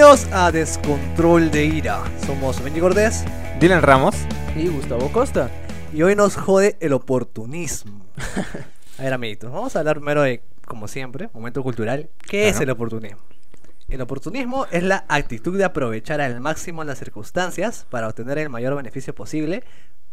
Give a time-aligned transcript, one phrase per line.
[0.00, 2.02] Bienvenidos a Descontrol de Ira.
[2.24, 3.22] Somos Benji Cortés
[3.60, 4.16] Dylan Ramos.
[4.56, 5.50] Y Gustavo Costa.
[5.92, 8.06] y hoy nos jode el oportunismo.
[8.98, 12.08] A ver, amiguitos, vamos a hablar primero de, como siempre, momento cultural.
[12.26, 13.20] ¿Qué es el oportunismo?
[13.90, 18.74] El oportunismo es la actitud de aprovechar al máximo las circunstancias para obtener el mayor
[18.76, 19.64] beneficio posible.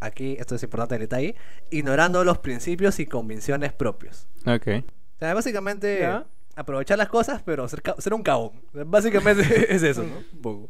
[0.01, 1.35] Aquí, esto es importante el detalle,
[1.69, 4.27] ignorando los principios y convicciones propios.
[4.45, 4.67] Ok.
[5.15, 6.25] O sea, básicamente Ya.
[6.57, 8.51] Aprovechar las cosas, pero ser, ser un cabón.
[8.73, 9.41] Básicamente
[9.73, 10.17] es eso, ¿no?
[10.33, 10.69] Un poco.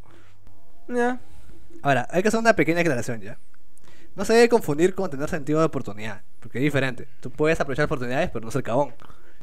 [0.88, 1.18] Ya.
[1.82, 3.38] Ahora, hay que hacer una pequeña aclaración ya.
[4.14, 7.08] No se debe confundir con tener sentido de oportunidad, porque es diferente.
[7.20, 8.94] Tú puedes aprovechar oportunidades, pero no ser cabón.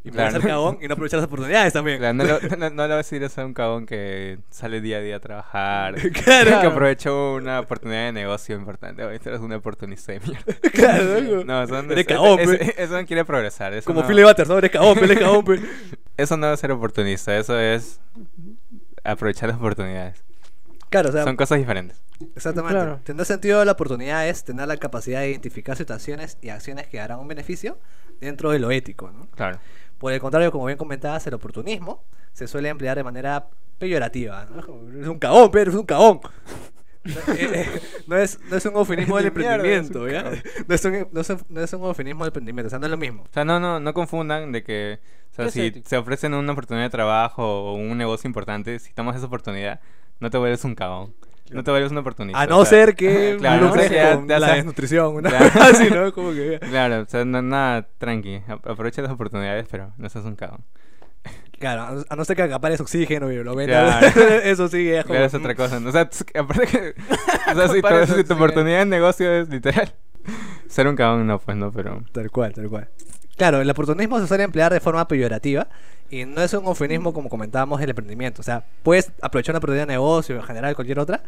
[0.04, 0.42] Y puedes Claro.
[0.42, 1.98] ser cabón y no aprovechar las oportunidades también.
[1.98, 4.98] Claro, no, lo, no, no le vas a decir a un cabón que sale día
[4.98, 5.96] a día a trabajar.
[6.24, 6.62] Claro.
[6.62, 9.04] Que aprovechó una oportunidad de negocio importante.
[9.04, 10.54] Oye, tú eres un oportunista de mierda.
[10.74, 11.66] claro, ¿no?
[11.66, 13.82] No, Eres cabón, eso, no quiere progresar.
[13.84, 14.58] Como no, Philly Butters, ¿no?
[14.58, 15.46] Eres cabón, eres cabón.
[16.18, 17.38] Eso no es ser oportunista.
[17.38, 18.00] Eso es
[19.04, 20.24] aprovechar las oportunidades.
[20.90, 22.02] Claro, o sea, Son cosas diferentes.
[22.36, 22.76] exactamente.
[22.76, 23.00] Claro.
[23.04, 27.00] Tener sentido de la oportunidad es tener la capacidad de identificar situaciones y acciones que
[27.00, 27.78] harán un beneficio
[28.22, 29.28] dentro de lo ético, ¿no?
[29.32, 29.60] Claro.
[29.98, 34.46] Por el contrario, como bien comentabas, el oportunismo se suele emplear de manera peyorativa.
[34.46, 34.90] ¿no?
[34.94, 36.20] Eres un cagón, pero eres un cagón.
[38.08, 40.24] No, es, no es un eufemismo del emprendimiento, ¿ya?
[40.68, 42.86] No es, un, no, es un, no es un eufemismo del emprendimiento, o sea, no
[42.86, 43.24] es lo mismo.
[43.24, 45.00] O sea, no, no, no confundan de que,
[45.32, 48.80] o sea, ¿Qué es si se ofrecen una oportunidad de trabajo o un negocio importante,
[48.80, 49.80] si tomas esa oportunidad,
[50.20, 51.14] no te vuelves un cagón.
[51.52, 52.42] No te vuelves un oportunista.
[52.42, 55.52] A o no sea, ser que claro, no con ya la desnutrición, una Claro.
[55.62, 56.12] así, ¿no?
[56.12, 56.58] Como que...
[56.60, 58.42] Claro, o sea, no- nada, tranqui.
[58.48, 60.64] Aprovecha las oportunidades, pero no seas un cagón.
[61.66, 63.56] Claro, a no- ser que acapares oxígeno y lo.
[63.56, 64.08] Claro.
[64.44, 65.14] Eso sí es como...
[65.16, 65.82] Claro, es otra cosa.
[65.84, 66.08] O sea,
[66.40, 66.94] aparte que...
[67.52, 69.92] O sea, si tu, si oportunidad de negocio es literal.
[70.68, 72.04] Ser un cagón, no, pues no, pero...
[72.12, 72.88] Tal cual, tal cual.
[73.36, 75.68] Claro, el oportunismo se suele emplear de forma peyorativa
[76.12, 78.42] y no es un eufemismo como comentábamos del emprendimiento.
[78.42, 81.24] O sea, puedes aprovechar una oportunidad de negocio, en general cualquier otra,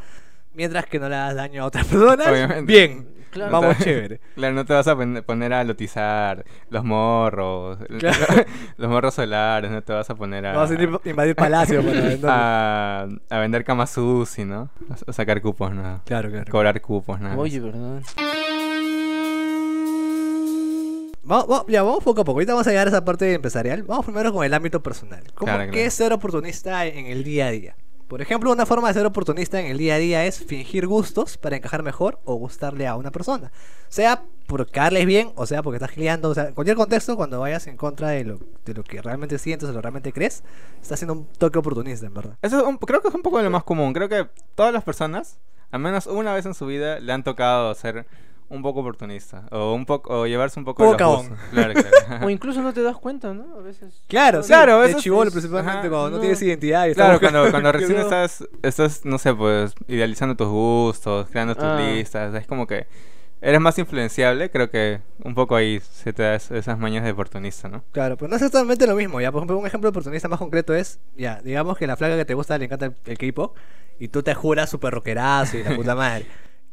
[0.53, 2.27] mientras que no le hagas daño a otras personas.
[2.27, 2.71] Obviamente.
[2.71, 3.51] Bien, Claro.
[3.51, 4.19] vamos No te- chévere.
[4.35, 8.17] Claro, no te vas a pon- poner a lotizar los morros, Claro.
[8.77, 10.53] los morros solares, no te vas a poner a...
[10.53, 12.29] Vamos a ir a invadir palacios para venderlo.
[12.31, 14.69] a, a vender Kamasusi, ¿no?
[15.07, 16.01] A, sacar cupos, ¿no?
[16.05, 16.51] Claro, claro.
[16.51, 17.37] Cobrar cupos, ¿no?
[17.39, 18.01] Oye, ¿verdad?
[21.23, 22.37] Vamos, vamos- ya, vamos poco a poco.
[22.37, 23.83] Ahorita vamos a llegar a esa parte empresarial.
[23.83, 25.21] Vamos primero con el ámbito personal.
[25.35, 25.87] ¿Cómo, Claro, ¿Qué claro.
[25.87, 27.75] es ser oportunista en el día a día?
[28.07, 31.37] Por ejemplo, una forma de ser oportunista en el día a día es fingir gustos
[31.37, 33.51] para encajar mejor o gustarle a una persona.
[33.89, 36.29] Sea por caerles bien o sea porque estás gileando.
[36.29, 39.37] O sea, en cualquier contexto, cuando vayas en contra de lo, de lo que realmente
[39.37, 40.41] sientes o lo realmente crees,
[40.75, 42.37] estás haciendo un toque oportunista, en verdad.
[42.41, 43.91] Eso es un- creo que es un poco lo más común.
[43.91, 45.37] Creo que todas las personas,
[45.71, 48.05] al menos una vez en su vida, le han tocado ser
[48.49, 49.43] un poco oportunista.
[49.51, 51.25] O un poco o llevarse un poco de los.
[51.51, 52.25] Claro, claro.
[52.25, 53.57] O incluso no te das cuenta, ¿no?
[53.57, 54.01] A veces.
[54.07, 56.19] Claro, sí, Claro, de chivolo es- principalmente ajá, cuando no, no.
[56.21, 56.87] tienes identidad.
[56.87, 58.03] Y Claro, estás cuando, cuando recién no.
[58.03, 61.77] estás, estás, no sé, pues, idealizando tus gustos, creando tus Ah.
[61.79, 62.87] listas, es como que
[63.39, 67.11] eres más influenciable, creo que un poco ahí se te da es- esas mañas de
[67.11, 67.83] oportunista, ¿no?
[67.91, 69.21] Claro, pero no es exactamente lo mismo.
[69.21, 72.15] Ya, por ejemplo, un ejemplo de oportunista más concreto es, ya, digamos que la flaca
[72.17, 73.55] que te gusta le encanta el, el K-pop
[73.99, 76.25] y tú te juras súper rockerazo y la puta madre.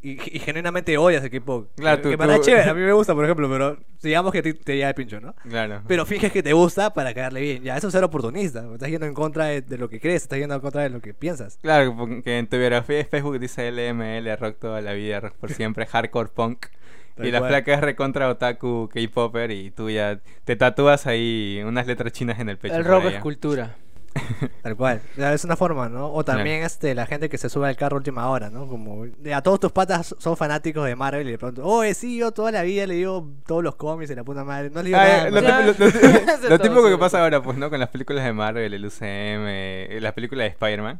[0.07, 1.69] Y, y genuinamente odias el K-pop.
[1.75, 4.31] Claro, que, tú- que para tú- chévere, a mí me gusta, por ejemplo, pero digamos
[4.31, 5.33] que ti te llega el pincho, ¿no?
[5.49, 5.81] Claro.
[5.87, 7.63] Pero finges que te gusta para caerle bien.
[7.63, 8.63] Ya, eso es ser oportunista.
[8.73, 11.01] Estás yendo en contra de, de lo que crees, estás yendo en contra de lo
[11.01, 11.57] que piensas.
[11.61, 15.51] Claro, porque en tu biografía de Facebook dice LML, rock toda la vida, rock por
[15.51, 16.67] siempre, hardcore punk.
[17.15, 17.49] Tal y la cual.
[17.51, 22.49] flaca es recontra otaku, K-popper y tú ya te tatúas ahí unas letras chinas en
[22.49, 22.75] el pecho.
[22.75, 23.75] El rock es cultura.
[24.63, 25.01] Tal cual.
[25.17, 26.11] Es una forma, ¿no?
[26.13, 28.67] O también este, la gente que se sube al carro a última hora, ¿no?
[28.67, 32.31] Como a todos tus patas son fanáticos de Marvel y de pronto, oh, sí, yo
[32.31, 34.69] toda la vida le digo todos los cómics y la puta madre.
[34.69, 35.29] No le digo Ah, nada.
[35.29, 35.47] lo, ¿no?
[35.47, 35.73] Ya.
[35.73, 37.69] típico- lo- típico que pasa ahora, pues, ¿no?
[37.69, 39.01] Con las películas de Marvel, el UCM,
[39.47, 40.99] eh, las películas de Spider-Man.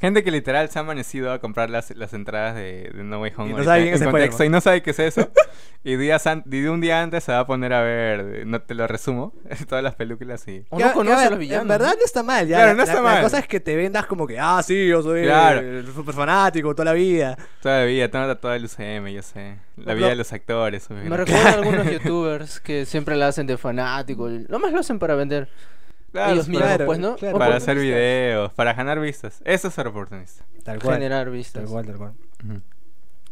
[0.00, 3.32] Gente que literal se ha amanecido a comprar las, las entradas de, de No Way
[3.36, 5.28] Home Y no sabe en es contexto y no sabe qué es eso.
[5.82, 8.60] y, días an- y de un día antes se va a poner a ver, no
[8.62, 9.32] te lo resumo,
[9.68, 10.64] todas las películas y...
[10.70, 11.62] O no conoce a a los villanos.
[11.62, 12.58] En verdad no está mal, ya.
[12.58, 13.14] Claro, La- no está la, mal.
[13.16, 15.60] La cosa es que te vendas como que, ah, sí, yo soy Claro.
[15.60, 17.36] el super fanático toda la vida.
[17.60, 19.56] Toda la vida, toda, toda el UCM, yo sé.
[19.76, 20.88] La vida lo- de los actores.
[20.90, 21.34] Me biografía.
[21.36, 24.28] recuerdan algunos youtubers que siempre la hacen de fanático.
[24.28, 25.48] Lo más lo hacen para vender.
[26.12, 27.16] Claro, ellos mismos, claro, pues, ¿no?
[27.16, 27.38] claro.
[27.38, 29.40] Para hacer videos, para ganar vistas.
[29.44, 30.44] Eso es ser oportunista.
[30.64, 30.94] Tal cual.
[30.96, 31.62] Generar vistas.
[31.64, 32.12] Tal cual, tal cual.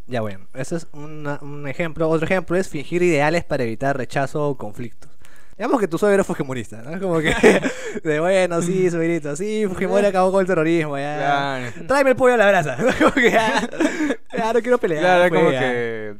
[0.06, 2.08] Ya bueno, ese es una- un ejemplo.
[2.08, 5.10] Otro ejemplo es fingir ideales para evitar rechazo o conflictos.
[5.58, 7.00] Digamos que tu suegro fue fujimorista, ¿no?
[7.00, 7.32] Como que,
[8.04, 11.16] de bueno, sí, suegrito, sí, Fujimori acabó con el terrorismo, ya.
[11.16, 11.86] Claro.
[11.88, 12.76] Tráeme el pollo a la brasa.
[12.98, 13.66] Como que ya,
[14.36, 15.00] ya no quiero pelear.
[15.00, 15.60] Claro, pues, como ya.
[15.60, 16.14] que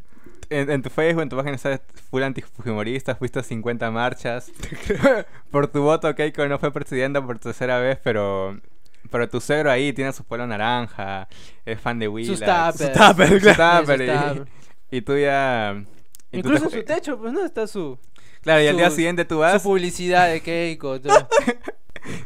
[0.51, 4.51] en, en tu Facebook, en tu página estás full antifujimorista, fuiste a 50 marchas.
[5.51, 8.59] por tu voto, Keiko no fue presidenta por tercera vez, pero
[9.11, 11.29] pero tu suegro ahí tiene su pelo naranja,
[11.65, 12.07] es fan de.
[12.25, 12.77] Sus tuppers.
[12.79, 14.35] Su tupper, Su claro.
[14.37, 14.47] Sus
[14.91, 14.97] y-.
[14.99, 15.75] Y, tú ya...
[16.33, 17.99] y tú Incluso te- en su techo, pues no está su,
[18.43, 19.63] Claro, y al día su- siguiente tú su vas...
[19.63, 20.99] publicidad de Keiko.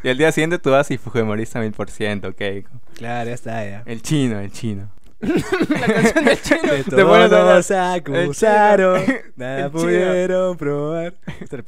[0.02, 2.70] Y al día siguiente tú vas y Fujimorista mil por ciento, Keiko.
[2.94, 3.82] Claro, ya está ya.
[3.86, 4.90] El chino, el chino.
[5.68, 6.72] La canción del chino.
[6.96, 9.02] De a todos acusaron,
[9.36, 9.70] nada El chino.
[9.70, 11.14] pudieron probar.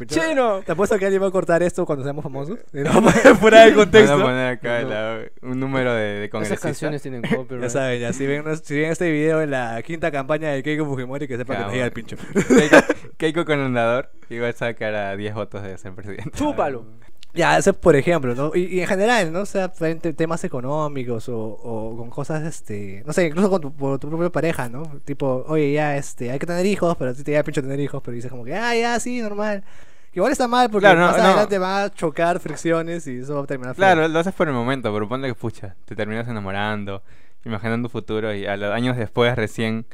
[0.07, 0.61] ¡Chino!
[0.65, 2.59] ¿Te apuesto que alguien va a cortar esto cuando seamos famosos?
[2.73, 3.03] No,
[3.37, 4.13] fuera de contexto.
[4.17, 4.89] Van a poner acá No.
[4.89, 6.61] la- un número de, de Esas congresistas.
[6.63, 7.71] canciones tienen Ya copyright.
[7.71, 11.29] saben, ya si ven, si ven este video en la quinta campaña de Keiko Fujimori,
[11.29, 11.65] que sepa que Claro.
[11.67, 12.17] nos llega el pincho.
[12.49, 12.77] Keiko,
[13.19, 16.31] Keiko con andador, igual sacar a 10 votos de ser presidente.
[16.35, 16.87] Chúpalo.
[17.35, 18.53] Ya, eso por ejemplo, ¿no?
[18.55, 19.41] Y, y en general, ¿no?
[19.41, 23.73] O sea, te- temas económicos o, o con cosas, este, no sé, incluso con tu,
[23.73, 24.83] por tu propia pareja, ¿no?
[25.05, 27.81] Tipo, oye, ya, este, hay que tener hijos, pero a ti te da pincho tener
[27.81, 29.65] hijos, pero dices como que, ah, ya, sí, normal.
[30.13, 31.25] Que igual está mal porque Claro, no, más no.
[31.25, 33.75] adelante va a chocar fricciones y eso va a terminar.
[33.77, 37.03] Claro, lo haces por el momento, pero ponle que pucha, te terminas enamorando,
[37.47, 39.87] imaginando un futuro y a los años después recién.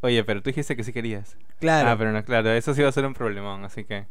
[0.00, 1.36] Oye, pero tú dijiste que sí querías.
[1.60, 1.90] Claro.
[1.90, 4.06] Ah, pero no, claro, eso sí va a ser un problemón, así que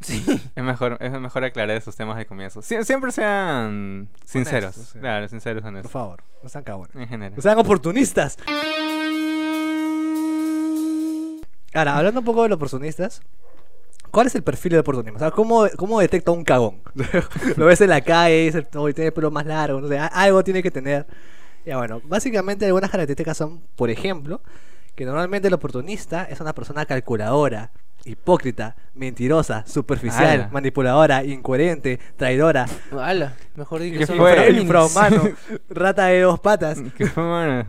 [0.00, 0.24] Sí.
[0.54, 2.60] es mejor, es mejor aclarar esos temas de comienzo.
[2.60, 4.98] Sie- siempre sean sinceros, sí.
[4.98, 6.94] claro, sinceros Por favor, no sean cagones.
[6.94, 7.32] En general.
[7.36, 8.36] No sean oportunistas.
[11.74, 13.20] Ahora, hablando un poco de los oportunistas,
[14.10, 15.16] ¿cuál es el perfil de oportunismo?
[15.16, 16.80] O sea, ¿cómo, cómo detecta un cagón?
[17.56, 19.98] Lo ves en la calle y dices, "Oye, tiene el pelo más largo, no sé,
[19.98, 21.06] algo tiene que tener.
[21.66, 24.40] Ya bueno, básicamente algunas características son, por ejemplo,
[24.94, 27.72] que normalmente el oportunista es una persona calculadora,
[28.06, 30.48] hipócrita, mentirosa, superficial, Ala.
[30.52, 34.50] manipuladora, incoherente, traidora, Ala, mejor di ¿Qué que son fue?
[34.52, 35.30] Infrahumano,
[35.68, 37.66] rata de dos patas, ¿Qué fue, mano?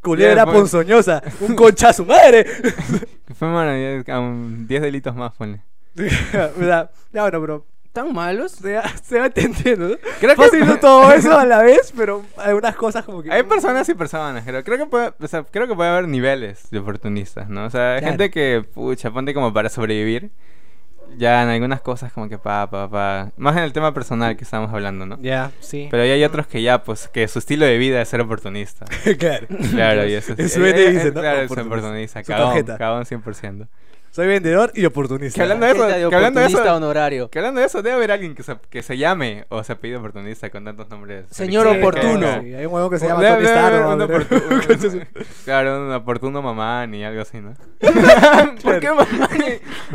[0.00, 2.44] culebra ponzoñosa, un concha a su madre.
[3.26, 4.02] ¿Qué fue, mano?
[4.06, 5.60] Ya, um, 10 delitos más, ponle.
[5.96, 8.52] O sea, ya bueno, pero ¿Tan malos?
[8.52, 9.98] se va, se va entendiendo.
[10.20, 13.32] Creo que- Fácil no todo eso a la vez, pero algunas cosas como que...
[13.32, 14.62] Hay personas y personas, creo.
[14.62, 17.64] Creo que puede, o sea, creo que puede haber niveles de oportunistas, ¿no?
[17.64, 18.12] O sea, hay Claro.
[18.12, 20.30] gente que, pucha, ponte como para sobrevivir.
[21.18, 23.32] Ya en algunas cosas como que pa, pa, pa.
[23.36, 25.18] Más en el tema personal que estamos hablando, ¿no?
[25.20, 25.88] Ya, sí.
[25.90, 28.84] Pero ahí hay otros que ya, pues, que su estilo de vida es ser oportunista.
[29.18, 29.48] claro.
[29.72, 30.52] Claro, y eso es...
[30.52, 31.20] su eh, dice, eh, ¿no?
[31.20, 32.22] Claro, es Oportunista.
[32.22, 33.66] Cagón, cagón 100%.
[34.12, 35.36] Soy vendedor y oportunista.
[35.36, 37.30] Que hablando de eso, de que hablando de oportunista eso, honorario.
[37.30, 39.98] que hablando de eso, debe haber alguien que se, que se llame o se apellide
[39.98, 41.26] oportunista con tantos nombres.
[41.30, 42.40] Señor Sí, oportuno.
[42.42, 43.44] Sí, hay un huevo que se llama Debe-
[44.28, 45.00] Tony
[45.44, 47.54] Claro, un oportuno mamá ni algo así, ¿no?
[48.62, 49.06] ¿Por qué mamá?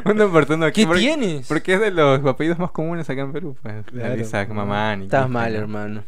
[0.06, 1.47] un oportuno ¿Qué porque- tienes?
[1.47, 3.85] Porque es de los apellidos más comunes acá en Perú, pues.
[3.88, 4.15] Claro.
[4.15, 6.03] Isaac, mamá, ni Estás mal, hermano.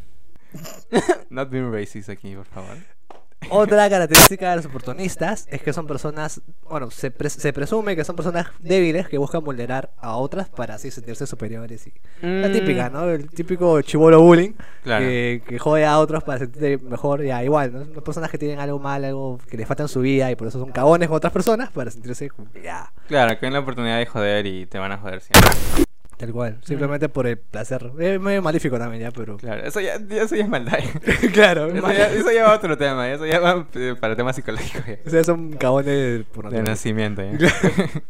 [1.29, 2.77] Not being racist aquí, por favor.
[3.49, 8.03] Otra característica de los oportunistas es que son personas, bueno, se, pres- se presume que
[8.03, 11.87] son personas débiles que buscan vulnerar a otras para así sentirse superiores.
[11.87, 11.93] Y...
[12.21, 12.51] La Mm.
[12.51, 13.09] típica, ¿no?
[13.09, 14.53] El típico chivolo bullying
[14.83, 15.05] Claro.
[15.05, 17.23] que, que jode a otros para sentirse mejor.
[17.23, 17.85] Ya, igual, ¿no?
[17.85, 20.47] Son personas que tienen algo mal, algo que les falta en su vida y por
[20.47, 22.29] eso son cagones con otras personas para sentirse
[22.63, 25.49] ya, Claro, que hay la oportunidad de joder y te van a joder siempre.
[26.17, 26.57] Tal cual.
[26.63, 27.91] Simplemente por el placer.
[27.99, 29.37] Es medio malífico también, ya, pero.
[29.37, 30.79] Claro, eso ya, eso ya es maldad.
[31.33, 34.35] claro, Eso ya, eso ya va a otro tema, eso ya va eh, para temas
[34.35, 34.85] psicológicos.
[34.85, 34.97] ya.
[35.05, 37.37] O sea, son cagones por De nacimiento, ya.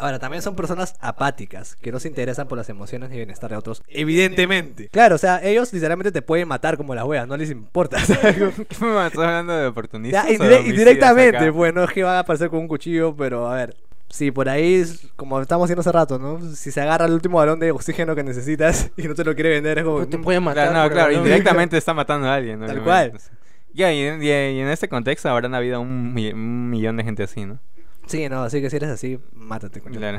[0.00, 3.56] Ahora, también son personas apáticas, que no se interesan por las emociones ni bienestar de
[3.56, 3.82] otros.
[3.88, 4.88] Evidentemente.
[4.90, 7.98] Claro, o sea, ellos literalmente te pueden matar como las weas, no les importa.
[7.98, 8.36] ¿sabes?
[8.68, 10.24] ¿Qué me ¿Estás hablando de oportunistas?
[10.24, 13.56] Ya, indire- indirectamente, pues no es que van a aparecer con un cuchillo, pero a
[13.56, 13.74] ver.
[14.10, 14.84] Si por ahí,
[15.16, 16.40] como estamos haciendo hace rato, ¿no?
[16.54, 19.50] Si se agarra el último balón de oxígeno que necesitas y no te lo quiere
[19.50, 20.06] vender, es como.
[20.06, 20.70] Te mm, puede matar.
[20.70, 22.58] Claro, no, claro, indirectamente está matando a alguien.
[22.60, 22.66] ¿no?
[22.66, 23.18] Tal Obviamente.
[23.18, 23.30] cual.
[23.74, 26.96] Ya, y, en- y en- y en este contexto habrán habido un, mi- un millón
[26.96, 27.58] de gente así, ¿no?
[28.06, 29.98] Sí, no, así que si eres así, mátate, coño.
[29.98, 30.18] Claro.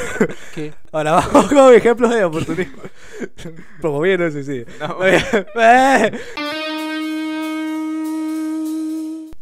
[0.54, 0.72] ¿Qué?
[0.90, 2.82] Ahora vamos con ejemplos de oportunismo.
[3.82, 4.64] Promoviendo el suicidio.
[4.80, 6.18] No, Eh.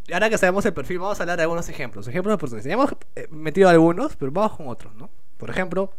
[0.07, 2.07] Y ahora que sabemos el perfil, vamos a hablar de algunos ejemplos.
[2.09, 2.69] Ejemplos de oportunistas.
[2.69, 5.11] Ya hemos eh, metido algunos, pero vamos con otros, ¿no?
[5.39, 5.93] Por ejemplo,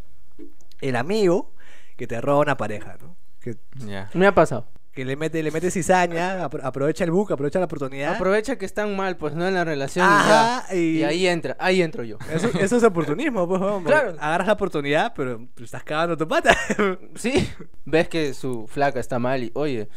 [0.82, 1.54] el amigo
[1.98, 3.16] que te roba una pareja, ¿no?
[3.40, 4.10] Que, ya.
[4.14, 4.68] Me ha pasado.
[4.92, 8.16] que le mete, le mete cizaña, apro- aprovecha el book, aprovecha la oportunidad.
[8.16, 10.06] Aprovecha que están mal, pues no en la relación.
[10.06, 10.76] y Ajá, ya.
[10.76, 12.18] y- Y ahí entra, ahí entro yo.
[12.32, 13.84] Eso, eso es oportunismo, pues, vamos.
[13.86, 14.16] Claro.
[14.20, 16.56] Agarras la oportunidad, pero pero estás cagando tu pata.
[17.16, 17.50] Sí,
[17.86, 19.90] ves que su flaca está mal y, oye,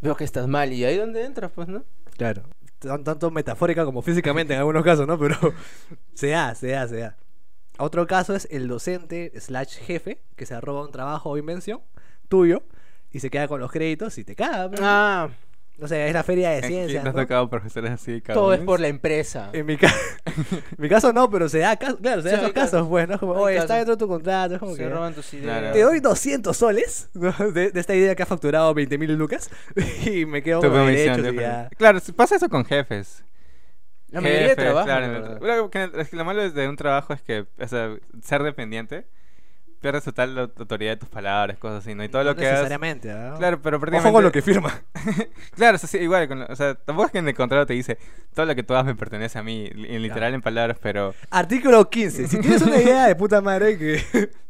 [0.00, 1.84] veo que estás mal y ahí donde entras, pues, ¿no?
[2.16, 2.42] Claro.
[2.82, 5.18] Tan- Tanto metafórica como físicamente en algunos casos, ¿no?
[5.18, 5.36] Pero
[6.14, 7.16] se da, se da, se da.
[7.78, 11.80] Otro caso es el docente slash jefe que se roba un trabajo o invención
[12.28, 12.62] tuyo
[13.10, 14.70] y se queda con los créditos y te caga.
[14.80, 15.28] Ah,
[15.78, 17.02] No sé, es la feria de ¿En quién ciencias.
[17.02, 17.22] te has ¿no?
[17.22, 18.20] tocado profesores así?
[18.20, 19.50] Todo es por la empresa.
[19.52, 19.92] En mi, ca-
[20.26, 22.70] en mi caso no, pero se da caso, claro, se Sí, da esos casos.
[22.72, 23.18] casos, pues, ¿no?
[23.18, 24.88] Como, oye, está dentro de tu contrato, es como Se que...
[24.88, 25.58] roban tus ideas.
[25.58, 25.72] Claro.
[25.74, 27.32] Te doy 200 soles ¿no?
[27.52, 29.50] de, de esta idea que ha facturado 20 mil lucas
[30.06, 31.68] y me quedo Tu con derechos y de- ya.
[31.76, 33.24] Claro, pasa eso con jefes.
[34.10, 34.86] La mayoría de Jefes, trabajo.
[34.86, 35.70] claro,
[36.12, 39.06] lo malo de un trabajo es que, o sea, ser dependiente,
[39.82, 42.02] pierdes total la autoridad de tus palabras, cosas así, ¿no?
[42.04, 42.60] Y todo No lo que hagas...
[42.60, 43.34] necesariamente, ¿ah?
[43.36, 44.14] Claro, pero Ojo prácticamente...
[44.14, 44.82] con lo que firma.
[45.54, 47.74] Claro, sí, sí, igual, con lo- o sea, tampoco es que en el contrato te
[47.74, 47.98] dice
[48.34, 51.14] todo lo que tú hagas me pertenece a mí, en literal en palabras, pero...
[51.30, 52.28] Artículo 15.
[52.28, 54.30] Si tienes una idea de puta madre que...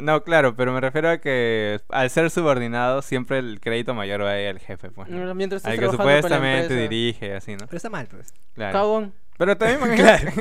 [0.00, 4.30] No, claro, pero me refiero a que al ser subordinado siempre el crédito mayor va
[4.30, 5.08] a ir al jefe, pues.
[5.10, 5.24] ¿no?
[5.24, 7.66] No, Mientras Al que supuestamente dirige, así, ¿no?
[7.66, 8.32] Pero está mal, pues.
[8.54, 8.72] Claro.
[8.72, 9.14] Cagón.
[9.36, 9.96] Pero también.
[9.96, 10.32] Claro.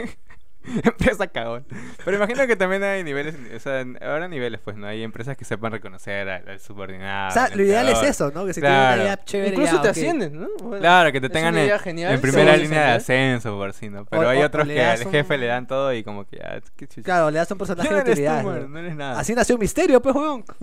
[0.84, 1.66] Empresa cagón.
[2.06, 4.88] Pero imagino que también hay niveles, o sea, ahora niveles, pues, ¿no?
[4.88, 7.30] Hay empresas que sepan reconocer al, al subordinado.
[7.30, 8.46] o sea, al lo ideal es eso, ¿no?
[8.46, 8.96] Que si Claro.
[8.96, 9.92] una idea chévere Incluso ya, te ok.
[9.92, 10.48] ascienden, ¿no?
[10.62, 14.06] Bueno, Claro, que te es tengan en, primera línea de ascenso, por si no.
[14.06, 16.38] Pero O- hay o- otros que al un- jefe le dan todo y como que
[16.38, 17.02] ya, qué chucha.
[17.04, 18.44] Claro, le das un personaje ¿Quién de tú, utilidad.
[18.44, 18.62] man?
[18.64, 18.68] ¿no?
[18.70, 19.20] No eres nada.
[19.20, 20.44] Así nació Misterio, pues, weón.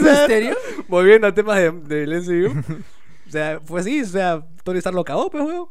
[0.00, 0.56] ¿Misterio?
[0.88, 1.70] Volviendo a temas de-
[2.06, 2.50] MCU.
[3.28, 5.66] o sea, pues sí, o sea, Tony Stark lo cagó, pues, weón.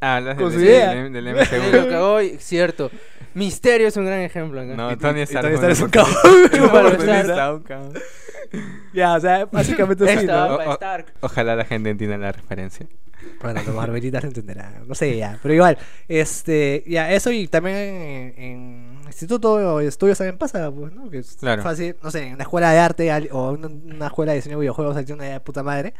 [0.00, 0.94] Ah, hablas con del, su idea.
[0.94, 1.76] del, del Sí, MCU.
[1.76, 2.90] lo cagó y cierto.
[3.34, 4.64] Misterio es un gran ejemplo.
[4.64, 5.42] No, Y- Tony Stark.
[5.44, 6.12] Tony Stark es un cagón.
[8.92, 10.54] Ya, o sea, básicamente sí, Esta ¿no?
[10.56, 10.78] O- o-.
[11.20, 12.86] Ojalá la gente entienda la referencia.
[13.42, 14.86] Bueno, los Marvelitas lo entenderán.
[14.86, 15.38] No sé, ya.
[15.42, 20.92] Pero igual, este, ya, eso y también en, en instituto de estudios también pasa, pues,
[20.92, 21.10] ¿no?
[21.10, 21.62] Que es Claro.
[21.62, 24.56] fácil, no sé, en una escuela de arte o en una, una escuela de diseño
[24.56, 25.94] de videojuegos hay una de puta madre.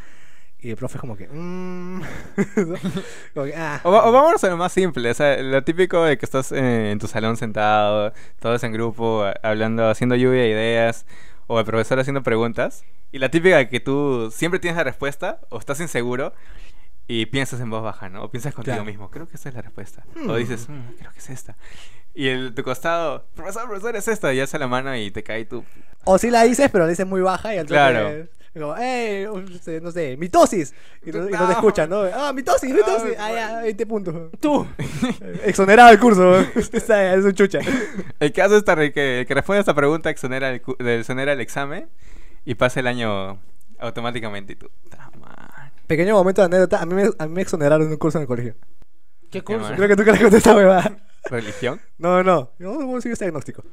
[0.58, 2.00] Y el profe es como que, mmm.
[3.34, 3.80] como que, ah.
[3.84, 6.90] O, o vámonos a lo más simple, o sea, lo típico de que estás eh,
[6.90, 11.06] en tu salón sentado, todos en grupo, hablando, haciendo lluvia de ideas,
[11.46, 15.40] o el profesor haciendo preguntas, y la típica de que tú siempre tienes la respuesta,
[15.50, 16.32] o estás inseguro,
[17.06, 18.24] y piensas en voz baja, ¿no?
[18.24, 18.84] O piensas contigo Claro.
[18.86, 20.04] mismo, creo que esa es la respuesta.
[20.16, 20.28] Hmm.
[20.28, 21.56] O dices, "Mm, creo que es esta.
[22.14, 25.44] Y el tu costado, profesor, profesor, es esta, y alza la mano y te cae
[25.44, 25.64] tú.
[26.04, 28.26] O si la dices, pero la dices muy baja y al Claro.
[28.58, 30.72] Como, hey, no sé, no sé, mitosis.
[31.04, 31.46] Y no, y no No.
[31.46, 32.02] te escuchan, ¿no?
[32.14, 33.14] Ah, mitosis, mitosis.
[33.18, 34.14] Ah, Ah, ya, 20 puntos.
[34.40, 34.66] Tú.
[35.44, 36.36] Exonerado el curso.
[36.56, 37.58] Es un chucha.
[38.18, 41.88] El esta, re- que, el que responde a esta pregunta exonera el, exonera el examen
[42.44, 43.38] y pasa el año
[43.78, 44.70] automáticamente y tú.
[45.86, 46.80] Pequeño momento de anécdota.
[46.80, 48.54] A mí me, a mí me exoneraron en un curso en el colegio.
[49.30, 49.70] ¿Qué curso?
[49.76, 50.96] Creo que tú crees que te esta huevada.
[51.28, 51.80] ¿Religión?
[51.98, 52.52] No, no.
[52.58, 53.64] No, no soy este diagnóstico.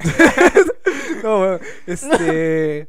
[1.23, 1.59] no, weón.
[1.87, 2.87] Este.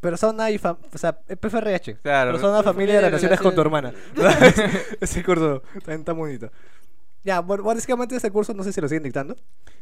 [0.00, 0.76] Persona y fam...
[0.92, 1.98] O sea, PFRH.
[2.02, 2.32] Claro.
[2.32, 3.92] Persona, familia y relaciones con tu hermana.
[5.00, 6.50] ese curso también está bonito.
[7.26, 9.34] Ya, bueno, básicamente ese curso no sé si lo siguen dictando.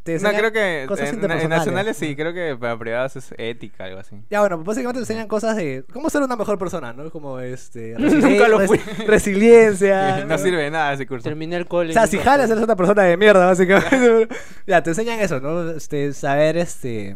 [0.02, 3.85] Te No, creo que cosas en, en nacionales sí, creo que para privados es ética,
[3.85, 4.16] algo así.
[4.30, 7.11] Ya, bueno, pues básicamente te enseñan cosas de cómo ser una mejor persona, ¿no?
[7.11, 7.94] Como este.
[7.99, 8.78] Nunca lo fui.
[9.06, 10.25] Resiliencia.
[10.25, 11.25] no sirve de nada ese curso.
[11.25, 11.90] Terminé el cole.
[11.90, 14.28] O sea, si jalas, eres una persona de mierda, básicamente.
[14.66, 15.71] ya, te enseñan eso, ¿no?
[15.73, 17.14] Este, saber, este,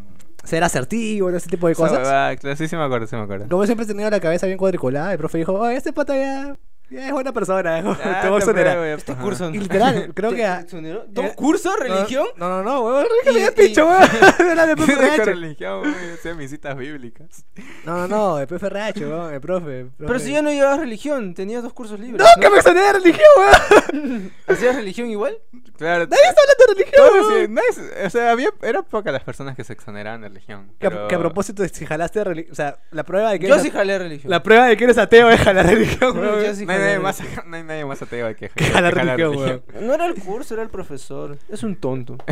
[0.49, 2.39] ser asertivo, ese tipo de cosas.
[2.57, 3.49] sí, sí me acuerdo, sí me acuerdo.
[3.49, 6.57] Como siempre he tenido la cabeza bien cuadriculada, el profe dijo, oh, este pata ya
[6.91, 8.77] es buena persona, Ah, te voy a te exonerar.
[8.79, 9.23] apruebo, Este ajá.
[9.23, 9.51] curso.
[9.51, 10.45] Y literal, creo ¿Te que...
[10.47, 11.79] a- eh, ¿Dos cursos?
[11.79, 12.27] ¿Religión?
[12.37, 14.03] No, no, no, weón, ya y- picho, weón.
[14.51, 15.25] Era de PFRH.
[15.25, 17.45] religión, o sea, mis citas bíblicas.
[17.85, 19.87] No, no, no, el PFRH, weón, el profe.
[19.99, 22.21] Pero si ya no llevabas religión, tenías dos cursos libres.
[22.37, 24.33] ¡No, que me exoneré de religión, weón!
[24.47, 25.39] ¿Hacías religión igual?
[25.77, 26.07] Claro.
[26.07, 28.07] Nadie está hablando de religión, weón.
[28.07, 30.73] o sea, había, eran pocas las personas que se exoneraban de religión.
[30.79, 33.39] Que, a- pero- que a propósito de si jalaste religión, o sea, la prueba de
[33.41, 34.31] que Yo eres sí jalé religión.
[34.31, 36.45] la prueba de que eres ateo es jalar religión, weón.
[36.81, 37.51] No hay, nadie más, religión.
[37.51, 39.63] no hay nadie más ateo que, Que religión.
[39.81, 41.39] No era el curso, era el profesor.
[41.49, 42.17] Es un tonto.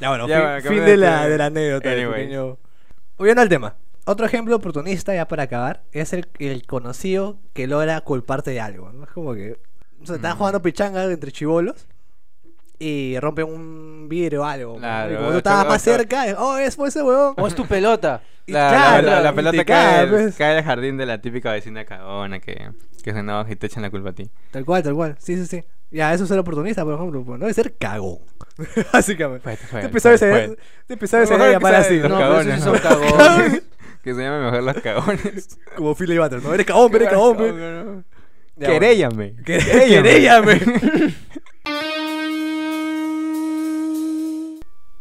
[0.00, 1.90] Ya bueno, Ya, fin, bueno, fin cambiando de la, de la anécdota.
[3.18, 3.76] Volviendo al tema.
[4.06, 8.92] Otro ejemplo oportunista, ya para acabar, es el, el conocido que logra culparte de algo.
[8.92, 9.04] ¿no?
[9.04, 9.58] Es como que
[10.02, 10.38] o sea, están Mm.
[10.38, 11.86] jugando pichanga entre chivolos
[12.80, 14.76] y rompen un vidrio o algo.
[14.78, 17.34] Claro, y como tú estabas más cerca, oh, es fue ese huevón.
[17.36, 18.22] O es tu pelota.
[18.46, 20.34] Y La, claro, la- la- la y pelota te cae, pues.
[20.34, 22.70] cae al jardín de la típica vecina cagona que,
[23.04, 24.28] que se enoja y te echan la culpa a ti.
[24.50, 25.14] Tal cual, tal cual.
[25.20, 25.62] Sí, sí, sí.
[25.92, 27.22] Ya, eso es ser oportunista, por ejemplo.
[27.24, 28.18] pues, no es ser cagón.
[28.92, 29.52] Básicamente.
[29.52, 31.98] Este fue, este episodio se Mejor debe que llamar así.
[31.98, 32.18] No, ¿no?
[32.18, 32.80] cagones, son ¿no?
[32.80, 33.62] cagones.
[34.02, 35.58] Que se llame mejor los cagones.
[35.76, 36.52] Como Philly Butter, ¿no?
[36.54, 38.04] Eres cagón, eres cagón,
[38.58, 39.34] Queréllame.
[39.44, 40.60] Que- Queréllame.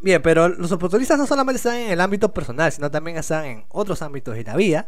[0.01, 3.65] Bien, pero los oportunistas no solamente están en el ámbito personal, sino también están en
[3.69, 4.87] otros ámbitos de la vida,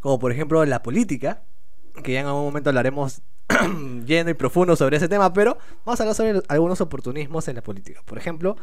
[0.00, 1.42] como por ejemplo la política,
[2.02, 3.22] que ya en algún momento hablaremos
[4.06, 7.62] lleno y profundo sobre ese tema, pero vamos a hablar sobre algunos oportunismos en la
[7.62, 8.02] política.
[8.04, 8.56] Por ejemplo,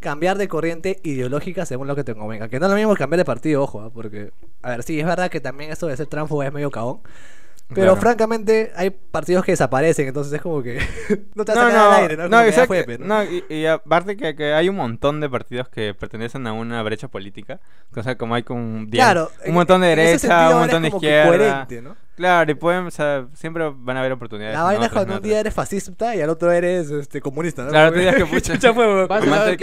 [0.00, 2.48] cambiar de corriente ideológica según lo que te convenga.
[2.48, 3.90] Que no es lo mismo cambiar de partido, ojo, ¿ah?
[3.90, 7.00] porque, a ver, sí, es verdad que también esto de ser tránsfugo es medio cagón,
[7.68, 7.96] Pero Claro.
[8.00, 10.78] francamente hay partidos que desaparecen, entonces es como que
[11.34, 12.28] no te vas a No, sacar no, al aire, ¿no?
[12.28, 15.68] no, que fue, pero- no, y, y aparte que, que hay un montón de partidos
[15.68, 17.60] que pertenecen a una brecha política,
[17.94, 21.26] o sea, como hay con Claro, un montón de derecha, un montón de izquierda.
[21.28, 21.94] coherente, ¿no?
[22.16, 24.56] Claro, y pueden, o sea, siempre van a haber oportunidades.
[24.56, 27.68] La vaina es cuando un día eres fascista y al otro eres este, comunista, ¿no?
[27.68, 28.24] Claro, tú digas que
[28.56, 28.72] pucha.
[28.72, 29.06] fue,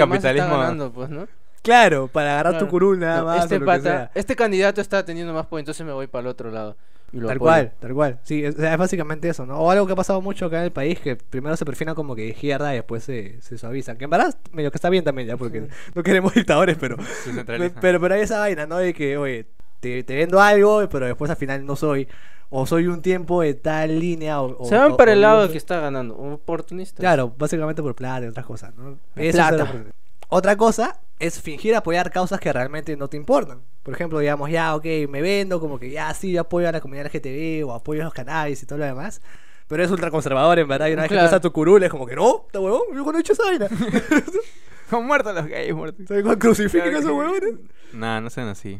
[0.04, 1.28] Amante del más ganando, pues, ¿no?
[1.64, 3.44] Claro, para agarrar tu curul nada No, más.
[3.46, 4.12] este o lo que pata, sea.
[4.14, 6.78] este candidato está teniendo más poder, entonces me voy para el otro lado.
[7.12, 7.50] Y lo Tal apoyo.
[7.52, 8.20] cual, tal cual.
[8.24, 9.58] Sí, es, es básicamente eso, ¿no?
[9.60, 12.16] O algo que ha pasado mucho acá en el país, que primero se perfilan como
[12.16, 13.98] que izquierda y después se, se suavizan.
[13.98, 16.98] Que en verdad, medio que está bien también ya, porque no queremos dictadores, pero,
[17.82, 18.78] pero, pero hay esa vaina, ¿no?
[18.78, 19.46] De que, oye,
[19.80, 22.08] te, te vendo algo, pero después al final no soy.
[22.52, 24.40] O soy un tiempo de tal línea.
[24.42, 27.00] O, o- Se van o- para o el lado yo- que está ganando, oportunista.
[27.02, 28.92] Claro, básicamente por plata y otras cosas, ¿no?
[29.16, 29.74] De Eso es plata.
[29.74, 29.86] lo-
[30.30, 33.62] Otra cosa es fingir apoyar causas que realmente no te importan.
[33.84, 36.82] Por ejemplo, digamos, ya, ok, me vendo, como que ya sí, yo apoyo a la
[36.82, 39.22] comunidad LGTB o apoyo a los cannabis y todo lo demás.
[39.68, 40.88] Pero es ultraconservador, en verdad.
[40.88, 41.28] Y una vez que Claro.
[41.28, 43.68] empieza tu curul, es como que no, está huevón, yo no he hecho esa vaina.
[44.90, 46.06] Son muertos los gays, muertos.
[46.08, 47.54] ¿Sabes cuál crucifican a esos huevones?
[47.94, 48.80] No, no sean así.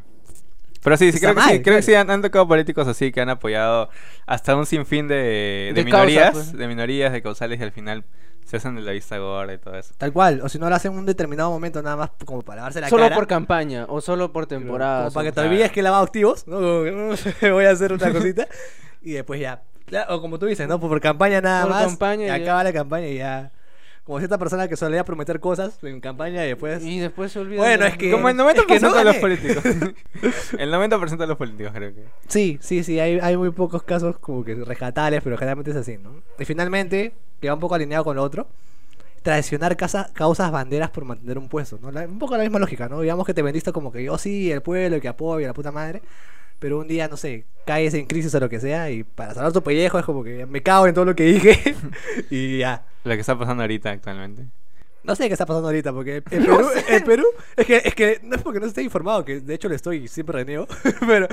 [0.84, 2.02] Pero sí, sí creo, que sí, mal, creo que sí claro.
[2.12, 3.90] han, han tocado políticos así que han apoyado
[4.28, 6.54] hasta un sinfín de, de, De causa, minorías, pues.
[6.54, 8.06] de minorías, de causales y al final
[8.46, 9.94] se hacen de la vista gorda y todo eso.
[9.98, 12.58] Tal cual, o si no lo hacen en un determinado momento nada más como para
[12.58, 13.16] lavarse la Solo cara.
[13.16, 15.06] por campaña o solo por temporada.
[15.06, 15.50] Como para que te claro.
[15.50, 16.58] olvides que he lavado activos, ¿no?
[16.58, 18.48] Como que, voy a hacer otra cosita.
[19.02, 19.64] y después ya.
[19.88, 20.80] Ya, O como tú dices, ¿no?
[20.80, 21.86] Por, por campaña nada Por más.
[21.86, 22.36] campaña y ya.
[22.36, 23.52] acaba la campaña y ya.
[24.06, 26.84] Como cierta persona que solía prometer cosas en campaña y después.
[26.86, 27.58] Y después se olvida.
[27.62, 29.64] Bueno, es que- Como el 90% es que no de los políticos.
[30.60, 32.04] el 90% de los políticos creo que.
[32.28, 33.00] Sí, sí, sí.
[33.00, 36.22] Hay, hay muy pocos casos como que rescatables, pero generalmente es así, ¿no?
[36.38, 38.48] Y finalmente, que va un poco alineado con lo otro.
[39.24, 41.90] Traicionar casa- causas banderas por mantener un puesto, ¿no?
[41.92, 43.02] La- un poco la misma lógica, ¿no?
[43.02, 46.04] Digamos que te vendiste como que yo sí, el pueblo, que apoya, la puta madre.
[46.60, 49.52] Pero un día, no sé, caes en crisis o lo que sea y para salvar
[49.52, 51.76] tu pellejo es como que me cago en todo lo que dije
[52.30, 52.86] y ya.
[53.04, 54.46] Lo que está pasando ahorita actualmente.
[55.04, 57.24] No sé qué está pasando ahorita porque en Perú, en Perú
[57.56, 59.98] es, que, es que no es porque no esté informado, que de hecho lo estoy
[59.98, 60.68] y siempre reniego,
[61.06, 61.28] pero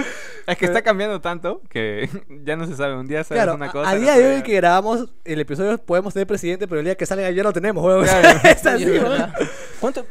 [0.47, 2.07] Es que está cambiando tanto que
[2.45, 2.95] ya no se sabe.
[2.97, 3.89] Un día sabes claro, una a- cosa.
[3.89, 6.85] a el día otro de hoy que grabamos el episodio podemos tener presidente, pero el
[6.85, 8.05] día que salga ya lo tenemos, huevón.
[8.05, 8.41] Claro.
[8.45, 8.87] es así.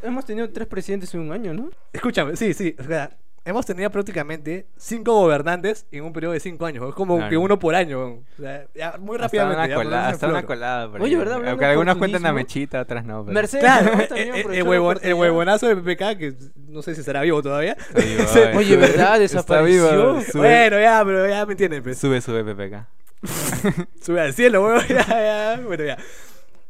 [0.02, 1.70] Hemos tenido tres presidentes en un año, ¿no?
[1.94, 6.66] Escúchame, sí, sí, o sea, hemos tenido prácticamente cinco gobernantes en un periodo de cinco
[6.66, 7.30] años, es como Claro.
[7.30, 8.26] que uno por año, huevón.
[8.38, 9.58] o sea, ya muy Hasta rápidamente.
[9.60, 10.92] una ya, colada, hasta una colada.
[10.92, 11.16] por Oye.
[11.18, 11.48] ¿verdad?
[11.48, 12.34] Aunque algunos cuentan a oportunismo.
[12.36, 13.24] mechita, otras no.
[13.26, 13.64] pero- Mercedes.
[14.16, 16.34] El, la el huevonazo de PPK, que
[16.68, 17.76] no sé si será vivo todavía.
[17.96, 18.24] Vivo.
[18.58, 19.22] Oye, ¿verdad?
[19.22, 19.86] Está vivo.
[19.88, 20.22] Desapareció.
[20.32, 21.98] Sube, Bueno, ya, pero ya me entienden, pues.
[21.98, 22.88] sube, sube PPK.
[24.02, 24.84] Sube al cielo, huevón.
[24.88, 25.62] Ya, ya.
[25.66, 25.98] Bueno, ya.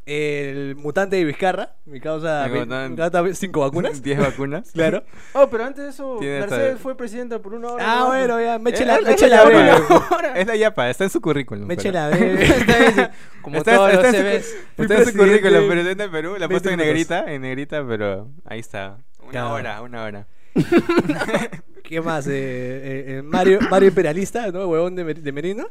[0.04, 2.66] El mutante de Vizcarra, mi causa, Mi
[2.98, 4.02] causa cinco vacunas.
[4.04, 4.72] 10 vacunas.
[4.74, 5.04] Claro.
[5.34, 7.86] Oh, pero antes de eso, Mercedes fue presidenta por una hora.
[7.88, 8.08] Ah, ¿no?
[8.08, 8.58] bueno, ya.
[8.58, 10.34] Me eché Eh, la, es- me es eché la.
[10.36, 11.68] Es la yapa, está en su currículum.
[11.68, 12.10] Me eché la.
[12.10, 13.10] Está ahí,
[13.44, 16.36] Como Está- todos está los en su- Está en su currículum, presidente de Perú.
[16.40, 17.10] La ha puesto en 20 minutos.
[17.18, 18.98] negrita, en negrita, pero ahí está.
[19.20, 19.54] Una Claro.
[19.54, 20.28] hora, una hora.
[21.84, 22.26] ¿Qué más?
[22.28, 24.66] Eh, eh, eh, Mario, Mario Imperialista, ¿no?
[24.68, 25.68] Huevón de, Mer- de Merino.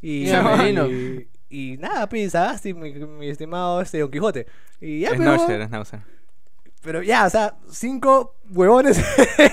[0.00, 0.86] Y, Y de Merino.
[0.88, 4.46] y, y nada, pues, Sagasti, mi, mi estimado este Don Quijote.
[4.80, 5.36] Y ya, es pero,
[6.82, 8.98] pero ya, o sea, cinco huevones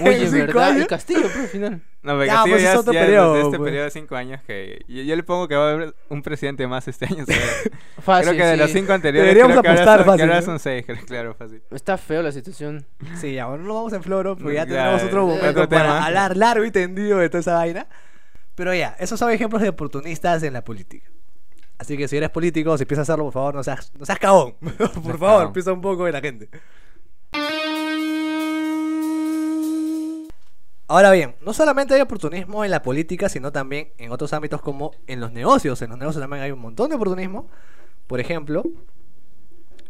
[0.03, 0.63] Oye, en cinco ¿verdad?
[0.69, 0.81] años.
[0.81, 1.81] El Castillo, pero al final.
[2.01, 3.67] No, pero Ya, Castillo pues, ya, es otro ya periodo, de este pues.
[3.67, 4.85] periodo de 5 años que...
[4.87, 7.25] Yo, yo le pongo que va a haber un presidente más este año.
[8.01, 8.59] Fácil, creo que de sí.
[8.61, 10.45] los 5 anteriores Deberíamos creo que ahora apostar son- que fácil, ahora ¿no?
[10.45, 11.61] son 6, claro, fácil.
[11.71, 12.85] Está feo la situación.
[13.19, 16.05] Sí, ya, bueno, no vamos en floro, porque ya Ya, tenemos otro momento otro para
[16.05, 17.87] hablar largo y tendido de toda esa vaina.
[18.55, 21.09] Pero ya, esos son ejemplos de oportunistas en la política.
[21.79, 24.19] Así que si eres político, si empiezas a hacerlo, por favor, no seas, no seas
[24.19, 24.53] cagón.
[25.03, 26.49] por favor, piensa un poco en la gente.
[30.87, 34.91] Ahora bien, no solamente hay oportunismo en la política, sino también en otros ámbitos como
[35.05, 35.79] en los negocios.
[35.83, 37.47] En los negocios también hay un montón de oportunismo.
[38.07, 38.63] Por ejemplo,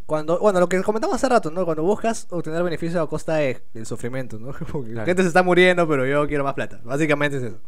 [0.06, 1.64] cuando, bueno, lo que comentamos hace rato, ¿no?
[1.64, 4.52] Cuando buscas obtener beneficios a costa de- del sufrimiento, ¿no?
[4.72, 5.06] Como que la Claro.
[5.06, 6.82] gente se está muriendo, pero yo quiero más plata.
[6.84, 7.60] Básicamente es eso.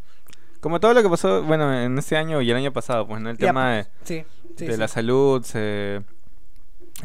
[0.61, 3.29] Como todo lo que pasó, bueno, en este año y el año pasado, pues, ¿no?
[3.29, 4.23] El Ya, tema de, Sí,
[4.57, 4.79] sí, de sí.
[4.79, 6.01] la salud, se,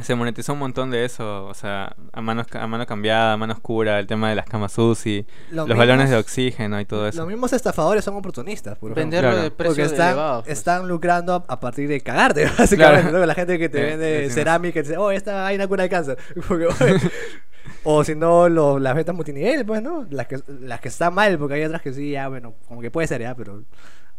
[0.03, 3.55] se monetizó un montón de eso, o sea, a mano, a mano cambiada, a mano
[3.55, 7.19] oscura, el tema de las camas UCI, Los los balones de oxígeno y todo eso.
[7.21, 8.93] Los mismos estafadores son oportunistas, por.
[8.95, 9.43] Venderlo claro.
[9.45, 10.45] de Porque precios están, elevados.
[10.45, 10.59] pues.
[10.59, 13.03] están lucrando a, a partir de cagarte, básicamente.
[13.09, 13.19] Claro.
[13.21, 13.25] ¿no?
[13.27, 15.89] La gente que te Eh, vende cerámica y te dice, oh, esta vaina cura el
[15.91, 16.19] cáncer.
[16.47, 16.67] Porque,
[17.85, 20.07] o si no, lo- las ventas multinivel, pues, ¿no?
[20.11, 22.91] Las que, las que están mal, porque hay otras que sí, ya, bueno, como que
[22.91, 23.63] puede ser, ya, pero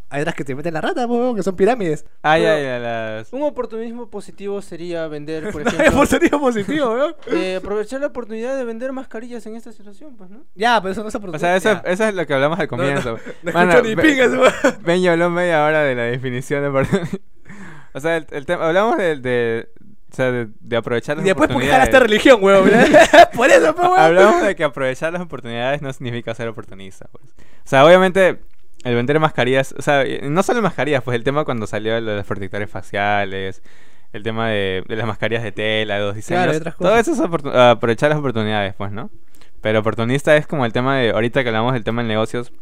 [0.09, 2.05] Hay otras que te meten la rata, pues, weón, que son pirámides.
[2.23, 3.33] Ah, ya, Pero- ya, las...
[3.33, 7.13] Un oportunismo positivo sería vender, por ejemplo, Por sentido positivo, weón.
[7.33, 10.45] eh, aprovechar la oportunidad de vender mascarillas en esta situación, pues, ¿no?
[10.55, 11.59] Ya, pero eso no es O oportunidad.
[11.59, 13.17] sea, eso, eso es lo que hablamos al comienzo.
[13.43, 14.31] No Mano, escucho ni ve- pingas,
[15.01, 17.07] ya habló media hora de la definición de oportunidad.
[17.93, 19.69] O sea, el, el tema, hablamos de, de,
[20.11, 21.89] o sea, de, de aprovechar Y las después porque oportunidades.
[21.89, 22.69] jalaste religión, weón.
[23.35, 23.99] Por eso, pues, weón.
[23.99, 27.25] Hablamos de que aprovechar las oportunidades no significa ser oportunista, pues.
[27.25, 28.39] O sea, obviamente,
[28.83, 32.11] el vender mascarillas, o sea, y no solo mascarillas, pues el tema cuando salió lo
[32.11, 33.61] de los protectores faciales,
[34.13, 36.89] el tema de, de las mascarillas de tela, de los diseños, Claro, y otras todo
[36.89, 37.07] cosas.
[37.07, 39.09] eso es aprovechar las oportunidades, pues, ¿no?
[39.61, 42.53] Pero oportunista es como el tema de, ahorita que hablamos del tema de negocios,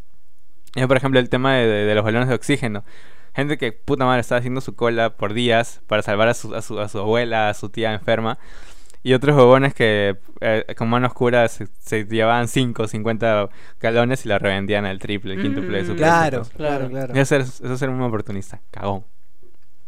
[0.75, 2.83] es por ejemplo el tema de, de- de los balones de oxígeno.
[3.35, 6.61] Gente que, puta madre, está haciendo su cola por días para salvar a su, a
[6.61, 8.37] su, a su abuela, a su tía enferma.
[9.03, 14.29] Y otros huevones que eh, con mano oscura se, se llevaban 5 50 galones y
[14.29, 17.13] la revendían al triple, el quíntuple de su Mm, precio, Claro, claro, claro.
[17.13, 19.03] Eso es, eso es ser un oportunista, cagón.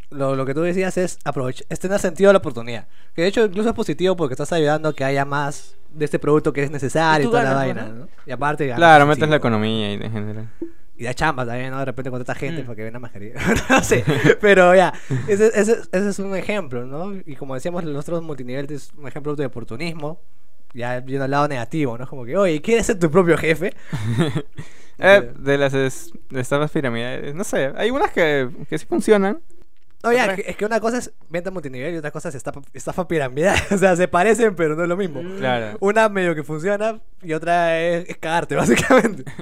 [0.10, 2.88] Lo, lo que tú decías es aprovechar, es tener sentido a la oportunidad.
[3.16, 6.20] Que de hecho incluso es positivo porque estás ayudando a que haya más de este
[6.20, 7.94] producto que es necesario y, Y toda la ganas, vaina, ¿no?
[8.06, 8.08] ¿no?
[8.26, 9.40] Y aparte ganas, Claro, sí, metes la weón.
[9.40, 10.50] economía y en general.
[10.98, 11.80] Y da chamba también, ¿no?
[11.80, 12.66] De repente contrata gente Mm.
[12.66, 13.36] para que venda mascarilla.
[13.70, 14.04] no sé,
[14.42, 14.94] pero ya,
[15.28, 17.14] ese, ese- ese es un ejemplo, ¿no?
[17.26, 20.20] Y como decíamos, los otros multiniveles es un ejemplo de oportunismo,
[20.74, 22.04] ya viendo al lado negativo, ¿no?
[22.06, 23.74] Es como que, oye, ¿quieres ser tu propio jefe?
[25.00, 29.40] Eh, de las es- de estafas piramidales, no sé, hay unas que, que sí funcionan.
[30.04, 33.08] No, ya, es que, una cosa es venta multinivel y otra cosa es estafa, estafa
[33.08, 33.56] piramidal.
[33.72, 35.22] o sea, se parecen, pero no es lo mismo.
[35.38, 35.78] Claro.
[35.82, 39.24] Una medio que funciona y otra es, es cagarte, básicamente.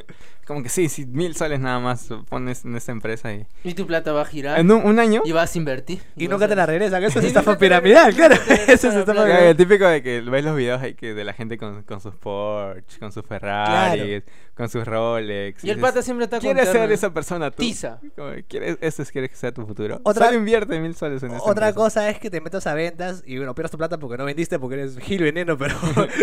[0.45, 3.47] Como que sí, sí, mil soles nada más pones en esta empresa y...
[3.63, 4.59] Y tu plata va a girar.
[4.59, 5.23] En un, un año...
[5.25, 6.03] Y vas a invertir.
[6.15, 7.03] Y vas nunca a- te la regresan.
[7.03, 8.35] Eso es Y estafa piramidal, claro.
[8.67, 9.43] Eso es estafa piramidal.
[9.45, 12.13] el típico de que ves los videos ahí que de la gente con, con sus
[12.13, 14.21] Porsche, con sus Ferrari,
[14.53, 15.63] con sus Rolex.
[15.63, 17.63] Y el dices, pata siempre está con ¿Quieres ser esa persona tú?
[17.63, 17.99] Tiza.
[18.47, 19.99] ¿Quieres, ¿Eso es, quieres que sea tu futuro?
[20.03, 21.73] Otra- Solo invierte mil soles en esa Otra empresa.
[21.73, 24.59] cosa es que te metas a ventas y bueno, pierdas tu plata porque no vendiste,
[24.59, 25.75] porque eres gil veneno, pero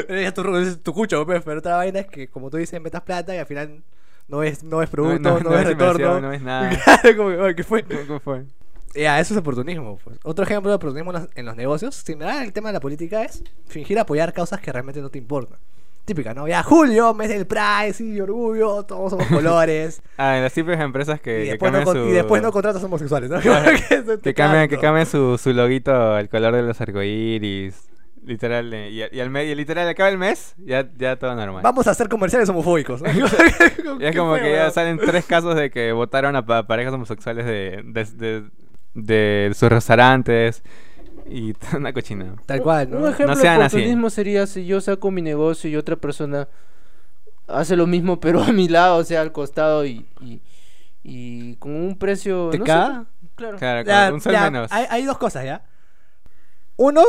[0.08, 1.41] es tu, es tu cucho, pues.
[1.44, 3.83] Pero otra vaina es que, como tú dices, metas plata y al final
[4.28, 6.20] no ves, no ves producto, no, no inversión, retorno.
[6.20, 6.70] no ves nada.
[6.85, 7.83] Claro, como que, oye, ¿qué fue?
[7.83, 8.44] ¿Cómo- cómo fue?
[8.94, 9.98] Ya, eso es oportunismo.
[10.05, 10.18] Pues.
[10.22, 13.98] Otro ejemplo de oportunismo en los, negocios, similar al tema de la política, es fingir
[13.98, 15.59] apoyar causas que realmente no te importan.
[16.05, 16.48] Típica, ¿no?
[16.48, 20.02] Ya, Julio, mes del Pride, sí, orgullo, todos somos colores.
[20.18, 21.96] Ah, en las típicas empresas que, y, que después no, su...
[22.09, 23.40] y después no contratas homosexuales, ¿no?
[23.40, 23.70] Claro.
[24.20, 24.81] Que cambian, que canto.
[24.83, 27.88] cambian su, su loguito al color de los arcoíris.
[28.24, 31.62] Literal, eh, y, y al medio, literal, acaba el mes, ya, ya todo normal.
[31.62, 33.02] Vamos a hacer comerciales homofóbicos.
[34.00, 36.94] Y es como feo, que ya salen tres casos de que votaron a pa- parejas
[36.94, 38.44] homosexuales de, de, de,
[38.94, 40.62] de sus restaurantes
[41.28, 42.37] y una cochinada.
[42.46, 43.08] Tal cual, Un ¿no?
[43.08, 43.76] ejemplo No sean de así.
[43.76, 46.48] oportunismo sería si yo saco mi negocio y otra persona
[47.48, 50.40] hace lo mismo, pero a mi lado, o sea, al costado y, y,
[51.02, 52.50] y con un precio.
[52.50, 53.06] ¿Te no sé, claro.
[53.58, 54.70] Claro, Ya, con un sol ya, menos.
[54.72, 55.62] Hay, hay dos cosas, ¿ya?
[56.76, 57.02] Uno,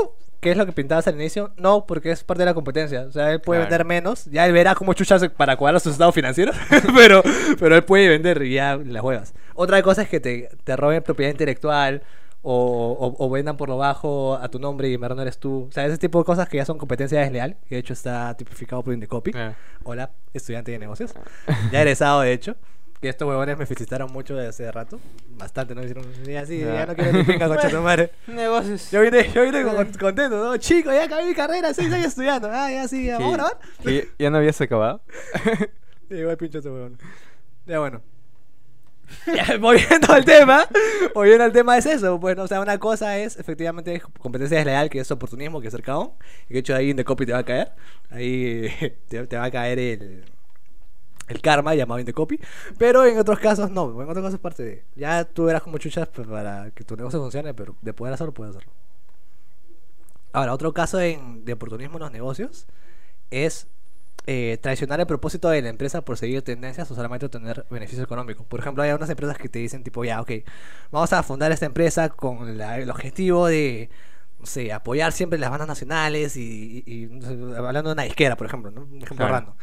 [0.43, 3.01] que es lo que pintabas al inicio, no, porque es parte de la competencia.
[3.07, 3.69] O sea, él puede Claro.
[3.71, 6.55] vender menos, ya él verá cómo chuchas para cuadrar sus estados financieros,
[6.95, 7.23] pero,
[7.59, 9.33] pero él puede vender y ya la juegas.
[9.55, 12.03] Otra cosa es que te, te roben propiedad intelectual
[12.45, 15.37] o, o- o vendan por lo bajo a tu nombre y en verdad no eres
[15.39, 15.67] tú.
[15.69, 18.35] O sea, ese tipo de cosas que ya son competencia desleal, que de hecho está
[18.35, 19.31] tipificado por Indecopy.
[19.31, 19.55] Claro.
[19.83, 21.13] Hola, estudiante de negocios.
[21.71, 22.55] Ya egresado, de hecho.
[23.03, 24.97] Que estos huevones me felicitaron mucho desde hace rato.
[25.37, 25.81] Bastante, ¿no?
[25.81, 26.85] Me Hicieron ya sí, ya Ya.
[26.85, 28.11] no quiero ni pinga, concha tu madre.
[28.27, 28.89] Negocios.
[28.91, 30.55] Yo vine, yo vine con- contento, ¿no?
[30.55, 32.49] Chico, ya acabé mi carrera, seis años estudiando.
[32.49, 33.57] Ah, ya sí, ya, ¿vamos a grabar?
[33.85, 35.01] ¿Y- ¿Ya no habías acabado?
[36.09, 36.97] Y igual pincho ese huevón.
[37.65, 38.01] Ya bueno.
[39.59, 40.65] Volviendo al tema,
[41.13, 42.43] volviendo al tema es eso, pues, ¿no?
[42.43, 46.11] o sea, una cosa es efectivamente competencia desleal, que es oportunismo, que es ser cagón,
[46.49, 47.71] y de hecho ahí en The Copy te va a caer,
[48.09, 48.69] ahí
[49.09, 50.25] te, te va a caer el,
[51.27, 52.39] el karma llamado in the copy,
[52.77, 55.77] pero en otros casos no, en otros casos es parte de, ya tú eras como
[55.77, 58.73] chuchas pues, para que tu negocio funcione, pero de poder hacerlo, puedes hacerlo.
[60.31, 62.65] Ahora, otro caso en- de oportunismo en los negocios
[63.31, 63.67] es
[64.25, 68.43] eh, traicionar el propósito de la empresa por seguir tendencias o solamente obtener beneficio económico.
[68.45, 70.31] Por ejemplo, hay unas empresas que te dicen tipo, ya, ok,
[70.91, 73.89] vamos a fundar esta empresa con la- el objetivo de,
[74.39, 77.09] no sé, apoyar siempre las bandas nacionales y,
[77.57, 78.81] hablando de una disquera, por ejemplo, ¿no?
[78.83, 79.33] Un ejemplo Claro.
[79.33, 79.55] random.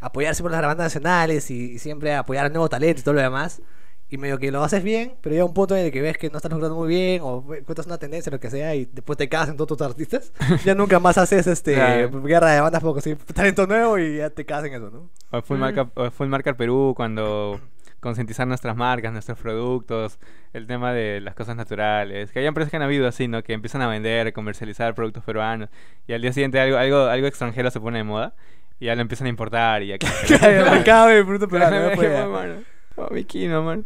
[0.00, 3.20] Apoyar siempre las bandas nacionales y, y siempre apoyar al nuevo talento y todo lo
[3.22, 3.60] demás.
[4.08, 6.30] Y medio que lo haces bien, pero llega un punto en el que ves que
[6.30, 9.28] no estás logrando muy bien o encuentras una tendencia, lo que sea, y después te
[9.28, 10.32] cagas en todos tus artistas.
[10.64, 12.22] ya nunca más haces este Claro.
[12.22, 15.10] guerra de bandas porque sí, talento nuevo y ya te cagas en eso, ¿no?
[15.36, 15.60] O Full, Mm.
[15.60, 17.60] marca, o Full Marca Perú cuando
[17.98, 20.20] concientizar nuestras marcas, nuestros productos,
[20.52, 22.30] el tema de las cosas naturales.
[22.30, 23.42] Que hay empresas que han habido así, ¿no?
[23.42, 25.68] Que empiezan a vender, comercializar productos peruanos
[26.06, 28.34] y al día siguiente algo, algo, algo extranjero se pone de moda
[28.78, 29.96] y ya lo empiezan a importar y ya...
[30.72, 32.60] Acaba el producto peruano, ya.
[32.98, 33.84] Oh, Vicky, no, man.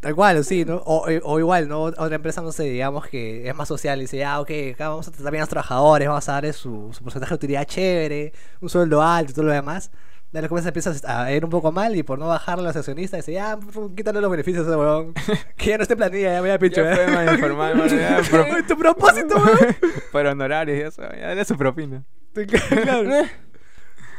[0.00, 0.76] Tal cual, sí, ¿no?
[0.84, 1.82] O, eh, o igual, ¿no?
[1.82, 5.06] Otra empresa, no sé, digamos que es más social y dice, ah, ok, acá vamos
[5.06, 8.32] a tratar bien a los trabajadores, vamos a darles su, su porcentaje de utilidad chévere,
[8.60, 9.92] un sueldo alto y todo lo demás.
[10.32, 13.18] De repente empiezas a ir un poco mal y por no bajarle a los accionistas,
[13.24, 15.14] dice, ya, pf, quítale los beneficios a ese huevón.
[15.56, 17.86] que ya no esté planilla, ya me voy a pincho, Ya fue mal informado, mano,
[17.96, 19.76] ya, pro- tu propósito, weón.
[20.10, 22.02] por honorarios y eso, ya dale su propina.
[22.34, 23.10] Claro.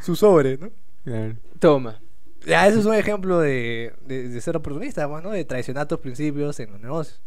[0.01, 0.69] Su sobre, ¿no?
[1.03, 1.35] Claro.
[1.59, 1.99] Toma.
[2.45, 5.29] Ya, eso es un ejemplo de, de, de ser oportunista, ¿no?
[5.29, 7.21] De traicionar tus principios en los negocios.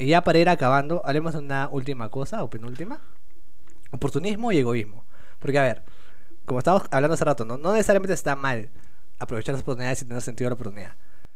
[0.00, 3.00] Y ya para ir acabando, hablemos de una última cosa, o penúltima.
[3.90, 5.04] Oportunismo y egoísmo.
[5.38, 5.82] Porque, a ver,
[6.44, 8.68] como estábamos hablando hace rato, no, no necesariamente está mal
[9.18, 10.92] aprovechar las oportunidades y tener sentido de la oportunidad.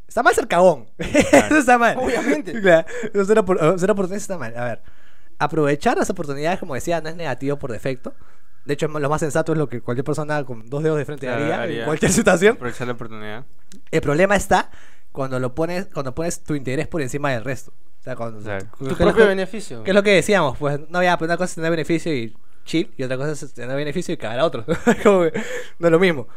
[0.07, 0.87] Está mal ser cagón.
[0.97, 1.97] Eso está mal.
[1.97, 2.61] Obviamente.
[2.61, 2.87] Claro,
[3.25, 4.55] ser, opor- ser oportunista está mal.
[4.55, 4.81] A ver,
[5.43, 8.13] aprovechar las oportunidades, como decía, no es negativo por defecto.
[8.65, 11.27] De hecho, lo más sensato es lo que cualquier persona con dos dedos de frente
[11.27, 12.55] Claro, haría, en cualquier situación.
[12.55, 13.45] Aprovechar la oportunidad.
[13.91, 14.69] El problema está
[15.11, 17.73] cuando lo pones, cuando pones tu interés por encima del resto.
[17.99, 18.65] O sea, cuando, Claro.
[18.79, 19.83] ¿qué Tu propio que- beneficio.
[19.83, 20.57] ¿Qué es lo que decíamos?
[20.57, 23.53] Pues no, ya, pero una cosa es tener beneficio y chill, y otra cosa es
[23.53, 24.49] tener beneficio y cagar a.
[25.03, 25.33] Como que
[25.79, 26.27] no es lo mismo.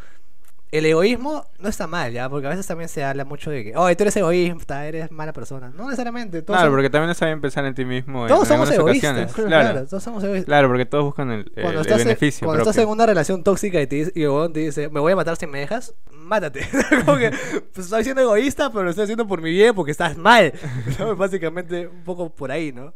[0.72, 2.29] El egoísmo no está mal, ¿ya?
[2.29, 5.33] Porque a veces también se habla mucho de que, oh, tú eres egoísta, eres mala
[5.33, 5.70] persona.
[5.74, 6.42] No necesariamente.
[6.42, 9.11] Todos Claro, somos- porque también está bien pensar en ti mismo todos en somos egoístas.
[9.12, 9.33] ocasiones.
[9.33, 9.87] Claro, Claro.
[9.87, 10.46] todos somos egoístas.
[10.46, 12.88] Claro, porque todos buscan el, el- Cuando, el estás, en- beneficio cuando estás propio.
[12.88, 15.37] en una relación tóxica y, te dice, y el te dice, me voy a matar
[15.37, 16.61] si me dejas, mátate.
[17.07, 17.31] Como que,
[17.72, 20.52] pues estoy siendo egoísta, pero lo estoy haciendo por mi bien porque estás mal.
[20.98, 21.14] ¿no?
[21.16, 22.92] Básicamente, un poco por ahí, ¿no?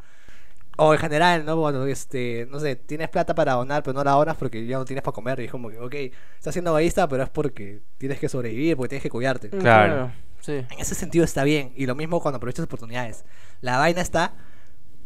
[0.82, 1.56] O en general, ¿no?
[1.58, 4.84] Cuando, este, no sé, tienes plata para donar, pero no la donas porque ya no
[4.86, 5.38] tienes para comer.
[5.40, 5.94] Y es como que, ok,
[6.38, 9.48] estás siendo egoísta, pero es porque tienes que sobrevivir, porque tienes que cuidarte.
[9.48, 10.12] Mm, Claro.
[10.40, 10.52] Sí.
[10.52, 11.72] En ese sentido está bien.
[11.76, 13.24] Y lo mismo cuando aprovechas oportunidades.
[13.60, 14.32] La vaina está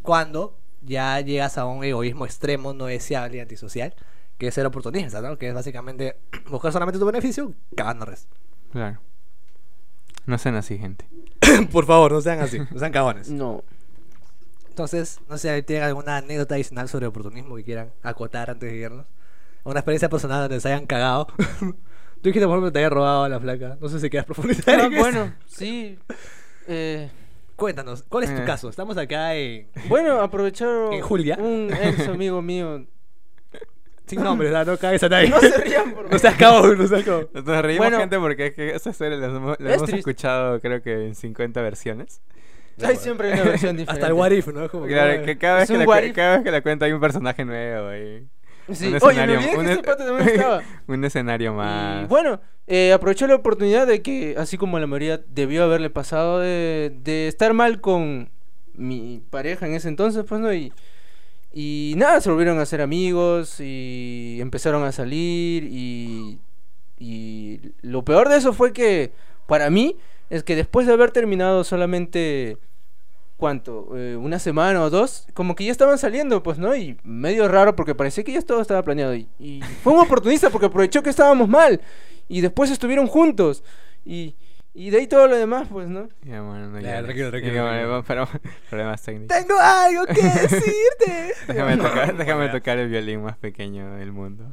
[0.01, 3.93] cuando ya llegas a un egoísmo extremo, no deseable y antisocial,
[4.37, 5.37] que es ser oportunista, ¿no?
[5.37, 6.15] Que es básicamente
[6.49, 8.27] buscar solamente tu beneficio, cagando res.
[8.71, 8.99] Claro.
[10.25, 11.05] No sean así, gente.
[11.71, 13.29] Por favor, no sean así, no sean cagones.
[13.29, 13.63] No.
[14.75, 19.05] Entonces, no sé, ¿tienen alguna anécdota adicional sobre oportunismo que quieran acotar antes de irnos?
[19.63, 21.27] Una experiencia personal donde se hayan cagado.
[21.61, 21.75] Tú
[22.29, 23.77] dijiste, por ejemplo, que te había robado a la flaca.
[23.79, 24.77] No sé si quieras profundizar.
[24.77, 25.01] Ah, en eso.
[25.01, 25.97] bueno, sí.
[26.67, 27.09] Eh,
[27.55, 28.45] Cuéntanos, ¿cuál es tu Eh.
[28.45, 28.67] caso?
[28.67, 29.67] Estamos acá en...
[29.87, 31.37] bueno, aprovecharon ¿En Julia?
[31.39, 32.85] un ex amigo mío.
[34.07, 35.29] Sin nombres, no cagues a nadie.
[35.29, 37.29] No se rían, por No seas cagón, no seas cagón.
[37.33, 37.99] Nos reímos, Bueno.
[37.99, 39.99] gente, porque es que esa historia la hemos, la Es hemos triste.
[40.11, 42.19] escuchado, creo que en 50 versiones.
[42.83, 43.91] Hay siempre una versión diferente.
[43.91, 44.69] Hasta el what if, ¿no?
[44.69, 46.99] Como Claro, que- cada vez que, un la, cada vez que la cuenta hay un
[47.01, 48.27] personaje nuevo ahí.
[48.73, 48.87] Sí.
[48.87, 50.61] Un Oye, me escenario- un ese también estaba.
[50.87, 52.03] un escenario más.
[52.03, 56.39] Y bueno, eh, aprovechó la oportunidad de que, así como la mayoría debió haberle pasado,
[56.39, 58.29] de, de estar mal con
[58.73, 60.73] mi pareja en ese entonces, pues no, y,
[61.53, 66.39] y nada, se volvieron a ser amigos y empezaron a salir y,
[66.97, 69.11] y lo peor de eso fue que,
[69.47, 69.95] para mí,
[70.29, 72.57] es que después de haber terminado solamente...
[73.37, 73.89] ¿Cuánto?
[73.97, 75.27] Eh, ¿Una semana o dos?
[75.33, 76.73] Como que ya estaban saliendo, pues, ¿no?
[76.73, 79.13] Y medio raro porque parecía que ya todo estaba planeado.
[79.13, 81.81] Y, y fue un oportunista porque aprovechó que estábamos mal.
[82.29, 83.61] Y después estuvieron juntos.
[84.05, 84.35] Y,
[84.73, 86.07] y de ahí todo lo demás, pues, ¿no?
[86.23, 88.27] Ya, bueno, no Ya, tranquilo, tranquilo, Ya, bueno, tranquilo.
[88.41, 89.37] pero- problemas técnicos.
[89.37, 91.33] Tengo algo que decirte.
[91.49, 94.45] Déjame, tocar, déjame tocar el violín más pequeño del mundo.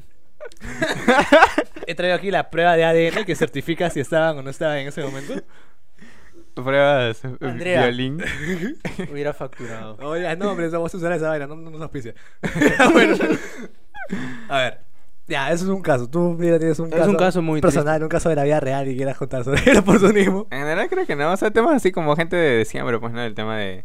[1.86, 4.88] He traído aquí la prueba de ADN que certifica si estaban o no estaban en
[4.88, 5.34] ese momento.
[6.54, 7.82] Pruebas Andrea.
[7.86, 8.22] violín.
[9.10, 9.96] Hubiera facturado.
[10.02, 12.14] Oye, no, hombre, vamos a usar esa vaina, no, no nos auspicia.
[12.92, 13.16] bueno,
[14.48, 14.80] a ver.
[15.28, 16.10] Ya, eso es un caso.
[16.10, 18.60] Tú, mira, tienes un Es caso, un caso muy personal, un caso de la vida
[18.60, 20.46] real y quieras contar sobre el oportunismo.
[20.50, 23.22] En general creo que no, o sea, temas así como gente de siempre, pues, ¿no?
[23.22, 23.84] El tema de,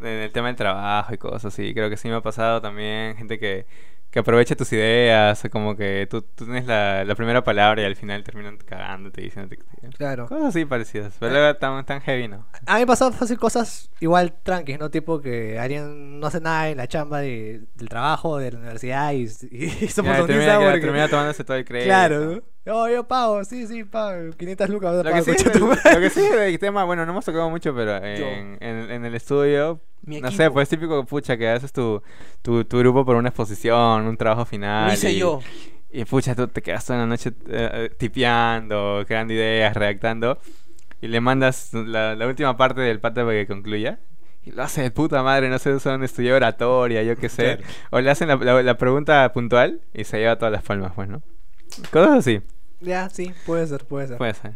[0.00, 3.16] de- el tema del trabajo y cosas así, creo que sí me ha pasado también,
[3.16, 3.64] gente que,
[4.12, 7.96] que aprovecha tus ideas, como que tú, tú tienes la, la primera palabra y al
[7.96, 9.88] final terminan cagándote y diciéndote que...
[9.96, 10.26] Claro.
[10.28, 12.46] Cosas así parecidas, pero luego tan, tan heavy, ¿no?
[12.66, 14.90] A mí me pasado fácil cosas igual tranquis, ¿no?
[14.90, 19.12] Tipo que alguien no hace nada en la chamba de- del trabajo, de la universidad
[19.12, 21.88] y, y, y Ya, oportuniza termina, porque- termina tomándose todo el crédito.
[21.88, 22.42] Claro, ¿no?
[22.74, 24.30] Oh, yo pago, sí, sí, pago.
[24.36, 24.94] 500 lucas.
[24.94, 25.94] Lo pago, que, sí, madre.
[25.94, 29.14] lo que sí del tema, bueno, no hemos tocado mucho, pero en, en, en el
[29.14, 32.02] estudio, Mi no sé, pues típico, pucha, que haces tu,
[32.42, 34.88] tu, tu grupo por una exposición, un trabajo final.
[34.88, 35.40] Lo hice y, yo.
[35.90, 40.38] Y pucha, tú te quedas toda la noche eh, tipeando, creando ideas, redactando,
[41.00, 43.98] y le mandas la, la última parte del pata para que concluya.
[44.44, 47.58] Y lo hace de puta madre, no sé, son estudió oratoria, yo qué sé.
[47.58, 47.62] Claro.
[47.90, 51.08] O le hacen la, la- la pregunta puntual y se lleva todas las palmas, pues,
[51.08, 51.22] ¿no?
[51.92, 52.40] Cosas así,
[52.80, 54.18] Ya, sí, puede ser, puede ser.
[54.18, 54.52] puede ser.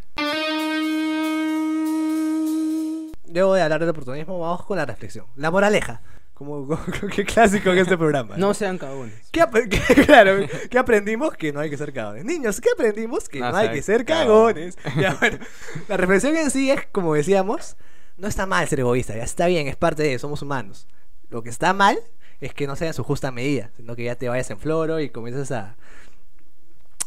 [3.37, 5.27] Luego de hablar del oportunismo, vamos con la reflexión.
[5.37, 6.01] La moraleja.
[6.33, 8.35] Como, como- qué clásico en este programa.
[8.39, 9.13] No sean cagones.
[9.31, 9.45] ¿Qué,
[10.07, 10.39] claro,
[10.71, 11.35] ¿qué aprendimos?
[11.35, 12.25] Que no hay que ser cagones.
[12.25, 13.29] Niños, ¿qué aprendimos?
[13.29, 14.79] Que no, No hay que ser cagones.
[14.99, 15.39] Ya, bueno,
[15.87, 17.77] la reflexión en sí es, como decíamos,
[18.17, 20.89] no está mal ser egoísta, ya está bien, es parte de, somos humanos.
[21.29, 21.99] Lo que está mal
[22.41, 24.99] es que no sea en su justa medida, sino que ya te vayas en floro
[24.99, 25.13] y
[25.51, 25.77] a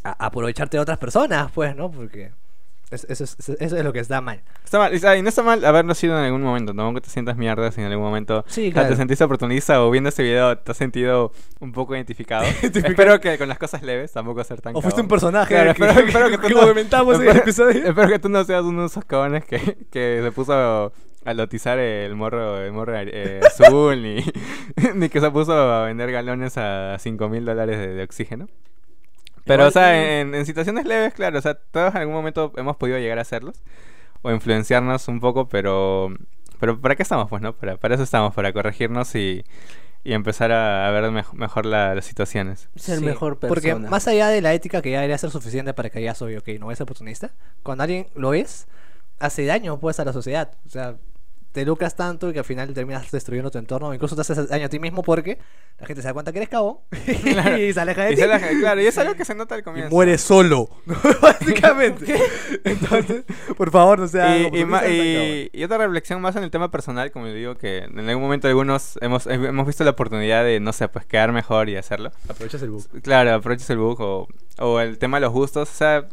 [0.03, 1.89] a aprovecharte de otras personas, pues, ¿no?
[1.89, 2.31] Porque
[2.91, 4.41] es- eso, es, eso es lo que está mal.
[4.63, 7.71] Está mal, y no está mal haberlo sido en algún momento, tampoco te sientas mierda
[7.71, 8.89] si en algún momento Sí, claro.
[8.89, 12.43] te sentiste oportunista o viendo este video te has sentido un poco identificado.
[12.62, 15.84] espero que con las cosas leves tampoco ser tan O fuiste un personaje Claro, que,
[15.86, 17.86] espero, espero que tú no, comentamos en el espero- episodio.
[17.89, 20.91] espero que tú no seas uno de esos cagones que, que se puso
[21.25, 24.23] a lotizar el morro, el morro eh, azul, ni,
[24.95, 28.47] ni que se puso a vender galones a 5 mil dólares de, de oxígeno.
[29.49, 32.77] Pero, o sea, en, en situaciones leves, claro, o sea, todos en algún momento hemos
[32.77, 33.62] podido llegar a hacerlos
[34.21, 36.09] o influenciarnos un poco, pero,
[36.59, 37.53] pero ¿para qué estamos, pues, no?
[37.55, 39.43] Para, para eso estamos, para corregirnos y,
[40.03, 42.69] y empezar a, a ver mej- mejor la- las situaciones.
[42.75, 43.49] Ser Sí, mejor persona.
[43.49, 46.38] Porque más allá de la ética que ya debería ser suficiente para que ya soy,
[46.38, 47.31] ok, no voy a ser oportunista,
[47.63, 48.67] cuando alguien lo es,
[49.19, 50.51] hace daño pues a la sociedad.
[50.65, 50.97] O sea,
[51.51, 54.65] te lucras tanto que al final terminas destruyendo tu entorno, o incluso te haces daño
[54.67, 55.39] a ti mismo porque
[55.79, 56.49] la gente se da cuenta que eres
[57.23, 57.57] Claro.
[57.57, 58.21] y se aleja de Y ti.
[58.21, 59.89] se claro, y es algo que se nota al Y comienzo.
[59.89, 60.69] mueres solo,
[61.21, 62.15] básicamente.
[62.63, 63.23] Entonces,
[63.57, 66.69] por favor, no sea Y, y, ma- y- y otra reflexión más en el tema
[66.71, 70.59] personal, como yo digo, que en algún momento algunos hemos, hemos visto la oportunidad de,
[70.59, 72.12] no sé, pues quedar mejor y hacerlo.
[72.27, 72.85] Aprovechas el bug.
[73.01, 74.27] Claro, aproveches el bug o,
[74.59, 75.69] o el tema de los gustos.
[75.69, 76.07] O sea,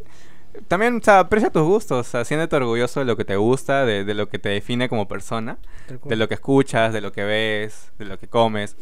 [0.68, 2.06] también, o sea, aprecia tus gustos.
[2.06, 4.88] O sea, siéntete orgulloso de lo que te gusta, de, de lo que te define
[4.88, 5.58] como persona,
[6.04, 8.76] de lo que escuchas, de lo que ves, de lo que comes.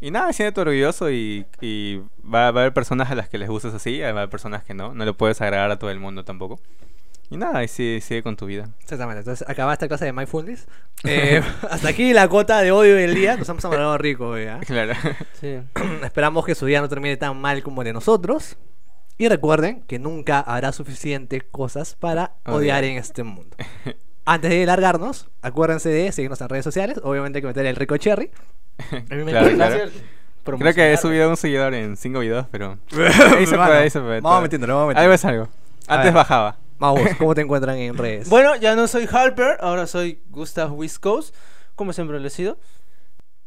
[0.00, 3.48] Y nada, siéntete orgulloso y, y va, va a haber personas a las que les
[3.48, 4.94] gustes así, va a haber personas que no.
[4.94, 6.58] No le puedes agradar a todo el mundo tampoco.
[7.32, 8.70] Y nada, y sigue, sigue con tu vida.
[8.80, 10.66] Exactamente, entonces acaba esta clase de mindfulness.
[11.04, 13.36] Eh, hasta aquí la cuota de odio del día.
[13.36, 14.52] Nos hemos amargado rico, ¿eh?
[14.66, 14.94] Claro.
[15.40, 15.58] Sí.
[16.02, 18.56] Esperamos que su día no termine tan mal como el de nosotros.
[19.20, 22.84] Y recuerden que nunca habrá suficientes cosas para odiar Odiar.
[22.84, 23.54] en este mundo.
[24.24, 26.98] Antes de largarnos, acuérdense de seguirnos en redes sociales.
[27.02, 28.30] Obviamente hay que meter el rico cherry.
[28.90, 29.90] A mí me Claro, claro.
[30.58, 32.78] Creo que he subido un seguidor en cinco videos, pero...
[33.36, 35.14] ahí se puede, ahí se puede, Vamos metiéndolo, vamos Algo metiéndolo.
[35.14, 35.48] es algo.
[35.86, 36.56] Antes bajaba.
[36.78, 38.26] Vamos, ¿cómo te encuentran en redes?
[38.30, 41.34] Bueno, ya no soy Halper, ahora soy Gustav Wiscos,
[41.74, 42.58] como siempre lo he sido.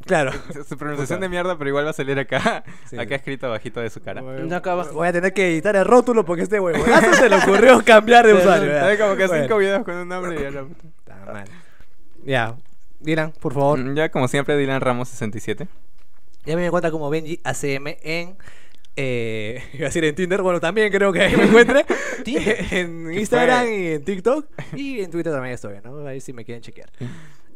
[0.05, 0.31] Claro.
[0.67, 2.63] Su pronunciación de mierda, pero igual va a salir acá.
[2.89, 2.97] Sí.
[2.99, 4.21] Acá escrito bajito de su cara.
[4.55, 4.93] Acá abajo.
[4.93, 8.33] Voy a tener que editar el rótulo porque este huevonazo se le ocurrió cambiar de
[8.33, 8.85] usuario.
[8.85, 9.43] Hay como que Bueno.
[9.43, 10.87] cinco videos con un nombre y ya la puta.
[10.97, 11.45] Está mal.
[12.25, 12.55] Ya.
[12.99, 13.79] Dylan, por favor.
[13.79, 15.67] Mm, Ya como siempre, Dylan Ramos 67.
[16.45, 18.35] Ya me encuentra como Benji ACM en.
[18.95, 21.83] Eh, iba a decir en Tinder, bueno, también creo que ahí me encuentre.
[22.25, 23.75] en ¿Qué Instagram fue?
[23.75, 24.45] y en TikTok.
[24.75, 26.05] Y en Twitter también estoy, ¿no?
[26.05, 26.89] Ahí si me quieren chequear.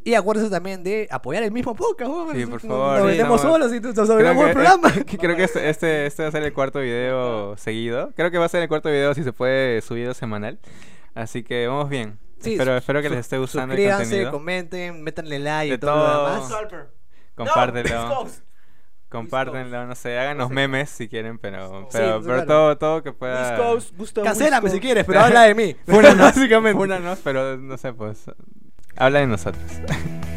[0.08, 2.34] Y acuérdense también de apoyar el mismo podcast, weón.
[2.34, 4.94] Sí, por favor, Nos sí, vendemos no, solos y nos Creo abrimos el que, programa.
[5.20, 8.14] creo que este, este, este va a ser el cuarto video seguido.
[8.16, 10.60] Creo que va a ser el cuarto video si se puede subido semanal.
[11.14, 12.20] Así que vamos bien.
[12.40, 14.32] Sí, espero espero que les esté gustando el Suscríbanse, contenido.
[14.32, 16.26] comenten, métanle like y De todo lo todo.
[16.36, 16.88] demás.
[17.36, 18.28] Compártelo.
[19.10, 22.46] Compártenlo, no sé, háganos No memes si quieren, pero, Sí, pero, claro.
[22.46, 23.58] todo, todo que pueda.
[23.58, 25.76] Wiscos, Gustav Cancélame si quieres, pero habla de mí.
[25.86, 26.78] Fúnanos, básicamente.
[26.78, 28.24] fúnanos, pero no sé, pues.
[28.98, 29.64] Habla de nosotros.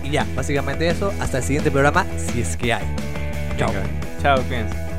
[0.03, 1.13] Y ya, básicamente eso.
[1.21, 2.85] Hasta el siguiente programa, si es que hay.
[3.57, 3.71] Chao.
[4.23, 4.90] Chao, cuídense.